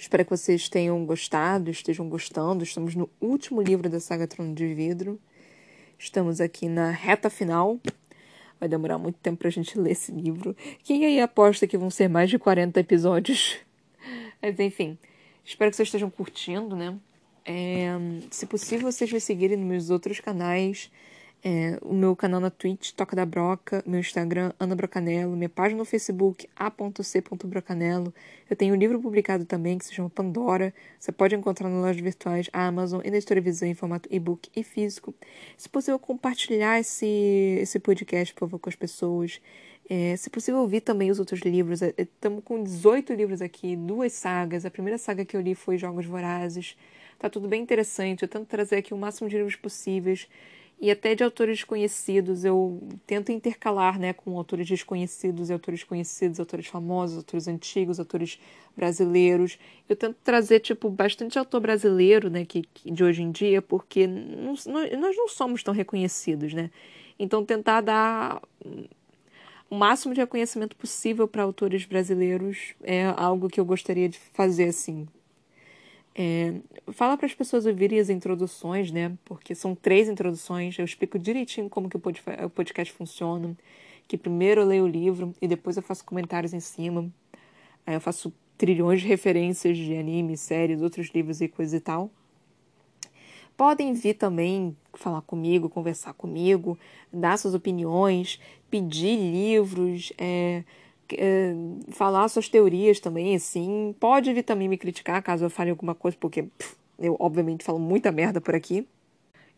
Espero 0.00 0.24
que 0.24 0.30
vocês 0.30 0.66
tenham 0.66 1.04
gostado, 1.04 1.70
estejam 1.70 2.08
gostando. 2.08 2.64
Estamos 2.64 2.94
no 2.94 3.06
último 3.20 3.60
livro 3.60 3.86
da 3.86 4.00
saga 4.00 4.26
Trono 4.26 4.54
de 4.54 4.72
Vidro. 4.72 5.20
Estamos 5.98 6.40
aqui 6.40 6.70
na 6.70 6.90
reta 6.90 7.28
final. 7.28 7.78
Vai 8.58 8.66
demorar 8.66 8.96
muito 8.96 9.18
tempo 9.18 9.40
pra 9.40 9.50
gente 9.50 9.78
ler 9.78 9.90
esse 9.90 10.10
livro. 10.10 10.56
Quem 10.82 11.04
aí 11.04 11.20
aposta 11.20 11.66
que 11.66 11.76
vão 11.76 11.90
ser 11.90 12.08
mais 12.08 12.30
de 12.30 12.38
40 12.38 12.80
episódios? 12.80 13.58
Mas 14.40 14.58
enfim, 14.58 14.96
espero 15.44 15.70
que 15.70 15.76
vocês 15.76 15.88
estejam 15.88 16.08
curtindo, 16.08 16.74
né? 16.74 16.96
É, 17.44 17.90
se 18.30 18.46
possível, 18.46 18.90
vocês 18.90 19.12
me 19.12 19.20
seguirem 19.20 19.58
nos 19.58 19.66
meus 19.66 19.90
outros 19.90 20.18
canais. 20.18 20.90
É, 21.42 21.79
o 21.81 21.94
meu 21.94 22.14
canal 22.14 22.38
na 22.38 22.50
Twitch, 22.50 22.92
Toca 22.92 23.16
da 23.16 23.24
Broca, 23.24 23.83
meu 23.87 23.98
Instagram, 23.98 24.53
Ana 24.61 24.76
Brocanello, 24.76 25.35
minha 25.35 25.48
página 25.48 25.79
no 25.79 25.87
Facebook, 25.87 26.46
a.c.brocanello. 26.55 28.12
Eu 28.48 28.55
tenho 28.55 28.74
um 28.74 28.76
livro 28.76 29.00
publicado 29.00 29.46
também 29.46 29.79
que 29.79 29.87
se 29.87 29.94
chama 29.94 30.11
Pandora. 30.11 30.74
Você 30.98 31.11
pode 31.11 31.35
encontrar 31.35 31.70
nas 31.70 31.81
lojas 31.81 32.03
virtuais, 32.03 32.50
a 32.53 32.66
Amazon 32.66 33.00
e 33.03 33.11
na 33.11 33.40
Visão 33.40 33.66
em 33.66 33.74
formato 33.74 34.07
e-book 34.12 34.50
e 34.55 34.62
físico. 34.62 35.14
Se 35.57 35.66
possível, 35.66 35.98
compartilhar 35.98 36.79
esse, 36.79 37.07
esse 37.61 37.79
podcast, 37.79 38.35
por 38.35 38.40
favor, 38.40 38.59
com 38.59 38.68
as 38.68 38.76
pessoas. 38.76 39.40
É, 39.88 40.14
se 40.16 40.29
possível, 40.29 40.61
ouvir 40.61 40.83
também 40.83 41.11
os 41.11 41.18
outros 41.18 41.40
livros. 41.40 41.81
Estamos 41.96 42.40
é, 42.40 42.42
com 42.42 42.62
18 42.62 43.14
livros 43.14 43.40
aqui, 43.40 43.76
duas 43.76 44.12
sagas. 44.12 44.66
A 44.66 44.70
primeira 44.70 44.98
saga 44.98 45.24
que 45.24 45.35
eu 45.35 45.40
li 45.40 45.55
foi 45.55 45.79
Jogos 45.79 46.05
Vorazes. 46.05 46.76
Tá 47.18 47.31
tudo 47.31 47.48
bem 47.48 47.62
interessante. 47.62 48.24
Eu 48.24 48.29
tento 48.29 48.46
trazer 48.46 48.76
aqui 48.76 48.92
o 48.92 48.98
máximo 48.98 49.29
de 49.29 49.37
livros 49.37 49.57
possíveis 49.57 50.29
e 50.80 50.90
até 50.90 51.14
de 51.14 51.22
autores 51.22 51.58
desconhecidos. 51.58 52.44
Eu 52.44 52.80
tento 53.06 53.30
intercalar 53.30 53.98
né, 53.98 54.12
com 54.12 54.36
autores 54.38 54.66
desconhecidos 54.66 55.50
e 55.50 55.52
autores 55.52 55.84
conhecidos, 55.84 56.40
autores 56.40 56.66
famosos, 56.66 57.18
autores 57.18 57.46
antigos, 57.46 58.00
autores 58.00 58.40
brasileiros. 58.74 59.58
Eu 59.88 59.94
tento 59.94 60.16
trazer 60.24 60.60
tipo 60.60 60.88
bastante 60.88 61.38
autor 61.38 61.60
brasileiro 61.60 62.30
né, 62.30 62.46
que, 62.46 62.62
que 62.62 62.90
de 62.90 63.04
hoje 63.04 63.22
em 63.22 63.30
dia, 63.30 63.60
porque 63.60 64.06
não, 64.06 64.54
nós 64.66 65.16
não 65.16 65.28
somos 65.28 65.62
tão 65.62 65.74
reconhecidos. 65.74 66.54
Né? 66.54 66.70
Então, 67.18 67.44
tentar 67.44 67.82
dar 67.82 68.40
o 69.68 69.76
máximo 69.76 70.14
de 70.14 70.20
reconhecimento 70.20 70.74
possível 70.74 71.28
para 71.28 71.42
autores 71.42 71.84
brasileiros 71.84 72.74
é 72.82 73.04
algo 73.16 73.48
que 73.48 73.60
eu 73.60 73.64
gostaria 73.64 74.08
de 74.08 74.18
fazer 74.32 74.68
assim 74.68 75.06
é, 76.22 76.52
fala 76.92 77.16
para 77.16 77.24
as 77.24 77.33
pessoas 77.33 77.64
ouvirem 77.64 77.98
as 77.98 78.11
introduções, 78.11 78.92
né? 78.92 79.16
Porque 79.24 79.54
são 79.54 79.74
três 79.74 80.06
introduções. 80.06 80.78
Eu 80.78 80.85
explico 80.85 81.18
direitinho 81.18 81.70
como 81.70 81.88
que 81.88 81.96
o 81.96 82.50
podcast 82.50 82.92
funciona. 82.92 83.56
Que 84.06 84.18
primeiro 84.18 84.61
eu 84.61 84.66
leio 84.66 84.85
o 84.85 84.87
livro 84.87 85.35
e 85.40 85.48
depois 85.48 85.78
eu 85.78 85.83
faço 85.83 86.04
comentários 86.04 86.52
em 86.52 86.61
cima. 86.61 87.11
Aí 87.87 87.94
eu 87.94 88.02
faço 88.02 88.30
trilhões 88.59 89.00
de 89.00 89.06
referências 89.06 89.78
de 89.78 89.96
anime, 89.96 90.37
séries, 90.37 90.83
outros 90.83 91.09
livros 91.09 91.40
e 91.40 91.48
coisa 91.48 91.78
e 91.78 91.80
tal. 91.80 92.11
Podem 93.56 93.94
vir 93.94 94.12
também 94.12 94.76
falar 94.92 95.22
comigo, 95.22 95.70
conversar 95.70 96.12
comigo, 96.12 96.78
dar 97.11 97.38
suas 97.38 97.54
opiniões, 97.54 98.38
pedir 98.70 99.16
livros, 99.16 100.12
é, 100.18 100.64
é, 101.18 101.54
falar 101.90 102.28
suas 102.28 102.48
teorias 102.48 103.00
também, 103.00 103.34
assim. 103.34 103.94
Pode 103.98 104.32
vir 104.32 104.42
também 104.42 104.68
me 104.68 104.78
criticar 104.78 105.22
caso 105.22 105.44
eu 105.44 105.50
fale 105.50 105.70
alguma 105.70 105.94
coisa, 105.94 106.16
porque 106.18 106.44
pff, 106.44 106.76
eu 106.98 107.16
obviamente 107.18 107.64
falo 107.64 107.78
muita 107.78 108.12
merda 108.12 108.40
por 108.40 108.54
aqui. 108.54 108.86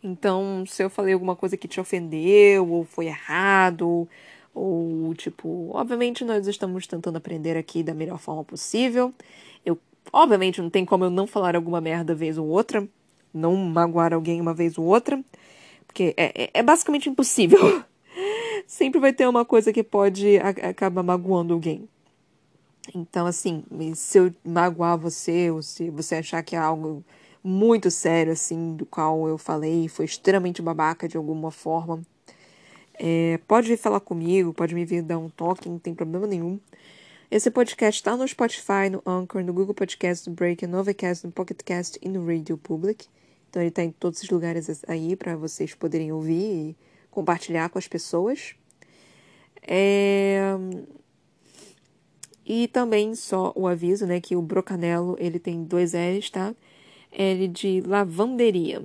Então, 0.03 0.65
se 0.67 0.83
eu 0.83 0.91
falei 0.91 1.15
alguma 1.15 1.37
coisa 1.37 1.57
que 1.57 1.69
te 1.69 1.81
ofendeu, 1.81 2.69
ou 2.69 2.85
foi 2.85 3.07
errado, 3.07 4.09
ou 4.55 5.15
tipo, 5.15 5.71
obviamente 5.73 6.25
nós 6.25 6.47
estamos 6.47 6.87
tentando 6.87 7.17
aprender 7.17 7.57
aqui 7.57 7.83
da 7.83 7.95
melhor 7.95 8.19
forma 8.19 8.45
possível. 8.45 9.15
Eu, 9.65 9.79
obviamente, 10.13 10.61
não 10.61 10.71
tem 10.71 10.85
como 10.85 11.05
eu 11.05 11.11
não 11.11 11.27
falar 11.27 11.55
alguma 11.57 11.81
merda 11.81 12.15
vez 12.15 12.37
ou 12.37 12.49
outra, 12.49 12.87
não 13.33 13.57
magoar 13.57 14.13
alguém 14.13 14.41
uma 14.41 14.53
vez 14.55 14.77
ou 14.77 14.85
outra, 14.85 15.23
porque 15.87 16.15
é, 16.17 16.45
é, 16.45 16.51
é 16.55 16.63
basicamente 16.63 17.09
impossível. 17.09 17.85
sempre 18.67 19.01
vai 19.01 19.13
ter 19.13 19.29
uma 19.29 19.45
coisa 19.45 19.73
que 19.73 19.83
pode 19.83 20.39
acabar 20.39 21.03
magoando 21.03 21.55
alguém. 21.55 21.89
Então, 22.95 23.27
assim, 23.27 23.65
se 23.95 24.19
eu 24.19 24.35
magoar 24.45 24.99
você, 24.99 25.51
ou 25.51 25.63
se 25.63 25.91
você 25.91 26.17
achar 26.17 26.43
que 26.43 26.57
é 26.57 26.59
algo 26.59 27.05
muito 27.43 27.91
sério, 27.91 28.33
assim, 28.33 28.75
do 28.75 28.85
qual 28.87 29.29
eu 29.29 29.39
falei, 29.39 29.89
foi 29.89 30.05
extremamente 30.05 30.61
babaca 30.63 31.09
de 31.09 31.17
alguma 31.17 31.51
forma, 31.51 32.03
é, 32.95 33.39
pode 33.49 33.69
vir 33.69 33.77
falar 33.77 34.01
comigo, 34.01 34.53
pode 34.53 34.75
me 34.75 34.85
vir 34.85 35.03
dar 35.03 35.19
um 35.19 35.29
toque, 35.29 35.69
não 35.69 35.79
tem 35.79 35.95
problema 35.95 36.27
nenhum. 36.27 36.61
Esse 37.31 37.51
podcast 37.51 38.01
está 38.01 38.17
no 38.17 38.29
Spotify, 38.29 38.91
no 38.91 39.03
Anchor, 39.07 39.43
no 39.43 39.53
Google 39.53 39.75
Podcast, 39.75 40.29
no 40.29 40.37
Breaker, 40.37 40.69
no 40.69 40.79
Overcast, 40.79 41.27
no 41.27 41.33
Pocket 41.33 41.63
Cast 41.65 41.99
e 42.03 42.09
no 42.09 42.27
Radio 42.27 42.59
Public. 42.59 43.07
Então 43.49 43.63
ele 43.63 43.71
está 43.71 43.83
em 43.83 43.91
todos 43.91 44.23
os 44.23 44.29
lugares 44.29 44.83
aí 44.87 45.17
para 45.17 45.35
vocês 45.35 45.75
poderem 45.75 46.13
ouvir 46.13 46.35
e 46.35 46.77
compartilhar 47.13 47.69
com 47.69 47.79
as 47.79 47.87
pessoas. 47.87 48.57
É... 49.63 50.43
E 52.45 52.67
também 52.67 53.15
só 53.15 53.53
o 53.55 53.69
aviso, 53.69 54.05
né, 54.05 54.21
que 54.21 54.35
o 54.35 54.43
brocanelo, 54.43 55.17
ele 55.21 55.39
tem 55.39 55.63
dois 55.63 55.93
L's, 55.93 56.29
tá? 56.29 56.53
L 57.13 57.47
de 57.47 57.81
lavanderia. 57.83 58.83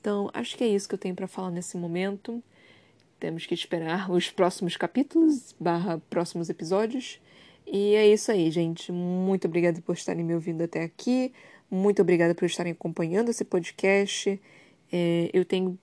Então, 0.00 0.30
acho 0.32 0.56
que 0.56 0.62
é 0.62 0.68
isso 0.68 0.88
que 0.88 0.94
eu 0.94 0.98
tenho 0.98 1.14
para 1.14 1.26
falar 1.26 1.50
nesse 1.50 1.76
momento. 1.76 2.40
Temos 3.18 3.46
que 3.46 3.54
esperar 3.54 4.10
os 4.10 4.30
próximos 4.30 4.76
capítulos, 4.76 5.54
barra 5.58 6.00
próximos 6.10 6.48
episódios. 6.48 7.20
E 7.66 7.94
é 7.94 8.06
isso 8.06 8.30
aí, 8.30 8.50
gente. 8.50 8.92
Muito 8.92 9.46
obrigada 9.46 9.80
por 9.80 9.94
estarem 9.94 10.24
me 10.24 10.34
ouvindo 10.34 10.62
até 10.62 10.82
aqui. 10.82 11.32
Muito 11.70 12.02
obrigada 12.02 12.34
por 12.34 12.44
estarem 12.44 12.72
acompanhando 12.72 13.30
esse 13.30 13.44
podcast. 13.44 14.40
É, 14.92 15.30
eu 15.32 15.44
tenho 15.44 15.78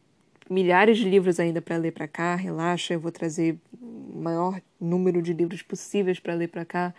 milhares 0.50 0.97
de 0.97 1.08
livros 1.08 1.39
ainda 1.39 1.62
para 1.62 1.78
ler 1.78 1.91
para 1.91 2.08
cá, 2.08 2.36
relaxa, 2.36 2.93
eu 2.93 3.00
vou 3.00 3.12
trazer 3.12 3.58
o 3.80 4.20
maior 4.20 4.60
número 4.80 5.22
de 5.22 5.32
livros 5.32 5.62
possíveis 5.62 6.20
para 6.20 6.34
ler 6.34 6.47
para 6.47 6.66
cá, 6.66 6.93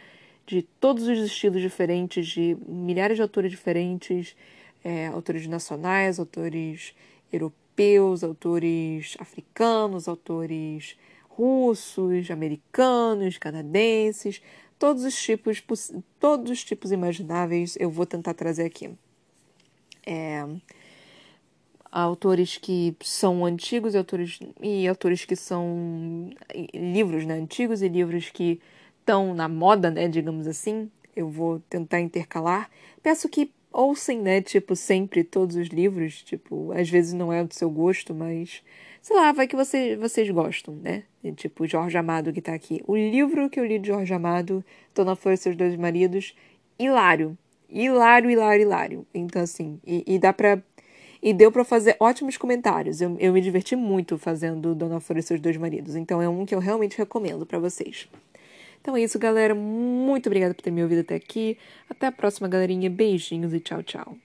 de 0.47 0.63
todos 0.63 1.07
os 1.07 1.19
estilos 1.19 1.61
diferentes, 1.61 2.27
de 2.29 2.57
milhares 2.67 3.17
de 3.17 3.23
autores 3.23 3.51
diferentes, 3.51 4.37
é, 4.85 5.09
autores 5.09 5.47
nacionais, 5.47 6.19
autores 6.19 6.95
europeus, 7.33 8.23
autores 8.23 9.17
africanos, 9.19 10.09
autores 10.09 10.97
russos, 11.29 12.31
americanos, 12.31 13.39
canadenses, 13.39 14.43
todos 14.79 15.05
os 15.05 15.15
tipos, 15.15 15.63
todos 16.19 16.51
os 16.51 16.65
tipos 16.65 16.93
imagináveis 16.93 17.77
eu 17.79 17.91
vou 17.91 18.07
tentar 18.07 18.35
trazer 18.35 18.65
aqui. 18.65 18.91
É, 20.07 20.45
autores 21.91 22.57
que 22.57 22.97
são 23.01 23.45
antigos 23.45 23.95
e 23.95 23.99
autores, 23.99 24.39
e 24.63 24.87
autores 24.87 25.25
que 25.25 25.37
são 25.37 26.31
livros 26.73 27.27
né, 27.27 27.35
antigos 27.35 27.83
e 27.83 27.89
livros 27.89 28.31
que 28.31 28.61
estão 29.01 29.35
na 29.35 29.49
moda, 29.49 29.91
né, 29.91 30.09
digamos 30.09 30.47
assim. 30.47 30.91
Eu 31.15 31.29
vou 31.29 31.61
tentar 31.69 32.01
intercalar. 32.01 32.71
Peço 33.03 33.29
que 33.29 33.51
ouçam, 33.73 34.21
né, 34.23 34.41
tipo, 34.41 34.77
sempre 34.77 35.25
todos 35.25 35.57
os 35.57 35.69
livros, 35.69 36.23
tipo, 36.23 36.73
às 36.73 36.89
vezes 36.89 37.13
não 37.13 37.33
é 37.33 37.45
do 37.45 37.55
seu 37.55 37.71
gosto, 37.71 38.15
mas 38.15 38.63
sei 39.03 39.17
lá, 39.17 39.33
vai 39.33 39.47
que 39.47 39.57
você, 39.57 39.97
vocês 39.97 40.29
gostam, 40.31 40.75
né? 40.77 41.05
E, 41.23 41.33
tipo, 41.33 41.67
Jorge 41.67 41.97
Amado 41.97 42.33
que 42.33 42.41
tá 42.41 42.55
aqui. 42.55 42.83
O 42.87 42.97
livro 42.97 43.49
que 43.49 43.59
eu 43.59 43.65
li 43.65 43.79
de 43.79 43.89
Jorge 43.89 44.13
Amado, 44.13 44.65
Dona 44.95 45.17
Flor 45.17 45.35
e 45.35 45.37
seus 45.37 45.57
dois 45.57 45.77
maridos, 45.77 46.35
hilário. 46.79 47.37
Hilário, 47.69 48.31
hilário, 48.31 48.63
hilário. 48.63 49.07
Então, 49.15 49.43
assim, 49.43 49.81
e, 49.87 50.03
e 50.07 50.19
dá 50.19 50.33
pra. 50.33 50.61
E 51.23 51.35
deu 51.35 51.53
para 51.53 51.65
fazer 51.65 51.97
ótimos 52.01 52.37
comentários. 52.37 53.01
Eu, 53.01 53.17
eu 53.19 53.33
me 53.33 53.41
diverti 53.41 53.77
muito 53.77 54.17
fazendo 54.17 54.75
Dona 54.75 55.01
Flor 55.01 55.19
e 55.19 55.23
seus 55.23 55.41
dois 55.41 55.57
maridos. 55.57 55.95
Então 55.97 56.23
é 56.23 56.29
um 56.29 56.47
que 56.47 56.55
eu 56.55 56.59
realmente 56.59 56.97
recomendo 56.97 57.45
para 57.45 57.59
vocês. 57.59 58.09
Então 58.81 58.97
é 58.97 59.03
isso, 59.03 59.19
galera. 59.19 59.55
Muito 59.55 60.27
obrigada 60.27 60.55
por 60.55 60.63
ter 60.63 60.71
me 60.71 60.83
ouvido 60.83 61.01
até 61.01 61.15
aqui. 61.15 61.59
Até 61.89 62.07
a 62.07 62.13
próxima, 62.13 62.49
galerinha. 62.49 62.89
Beijinhos 62.89 63.53
e 63.53 63.61
tchau, 63.61 63.83
tchau. 63.83 64.17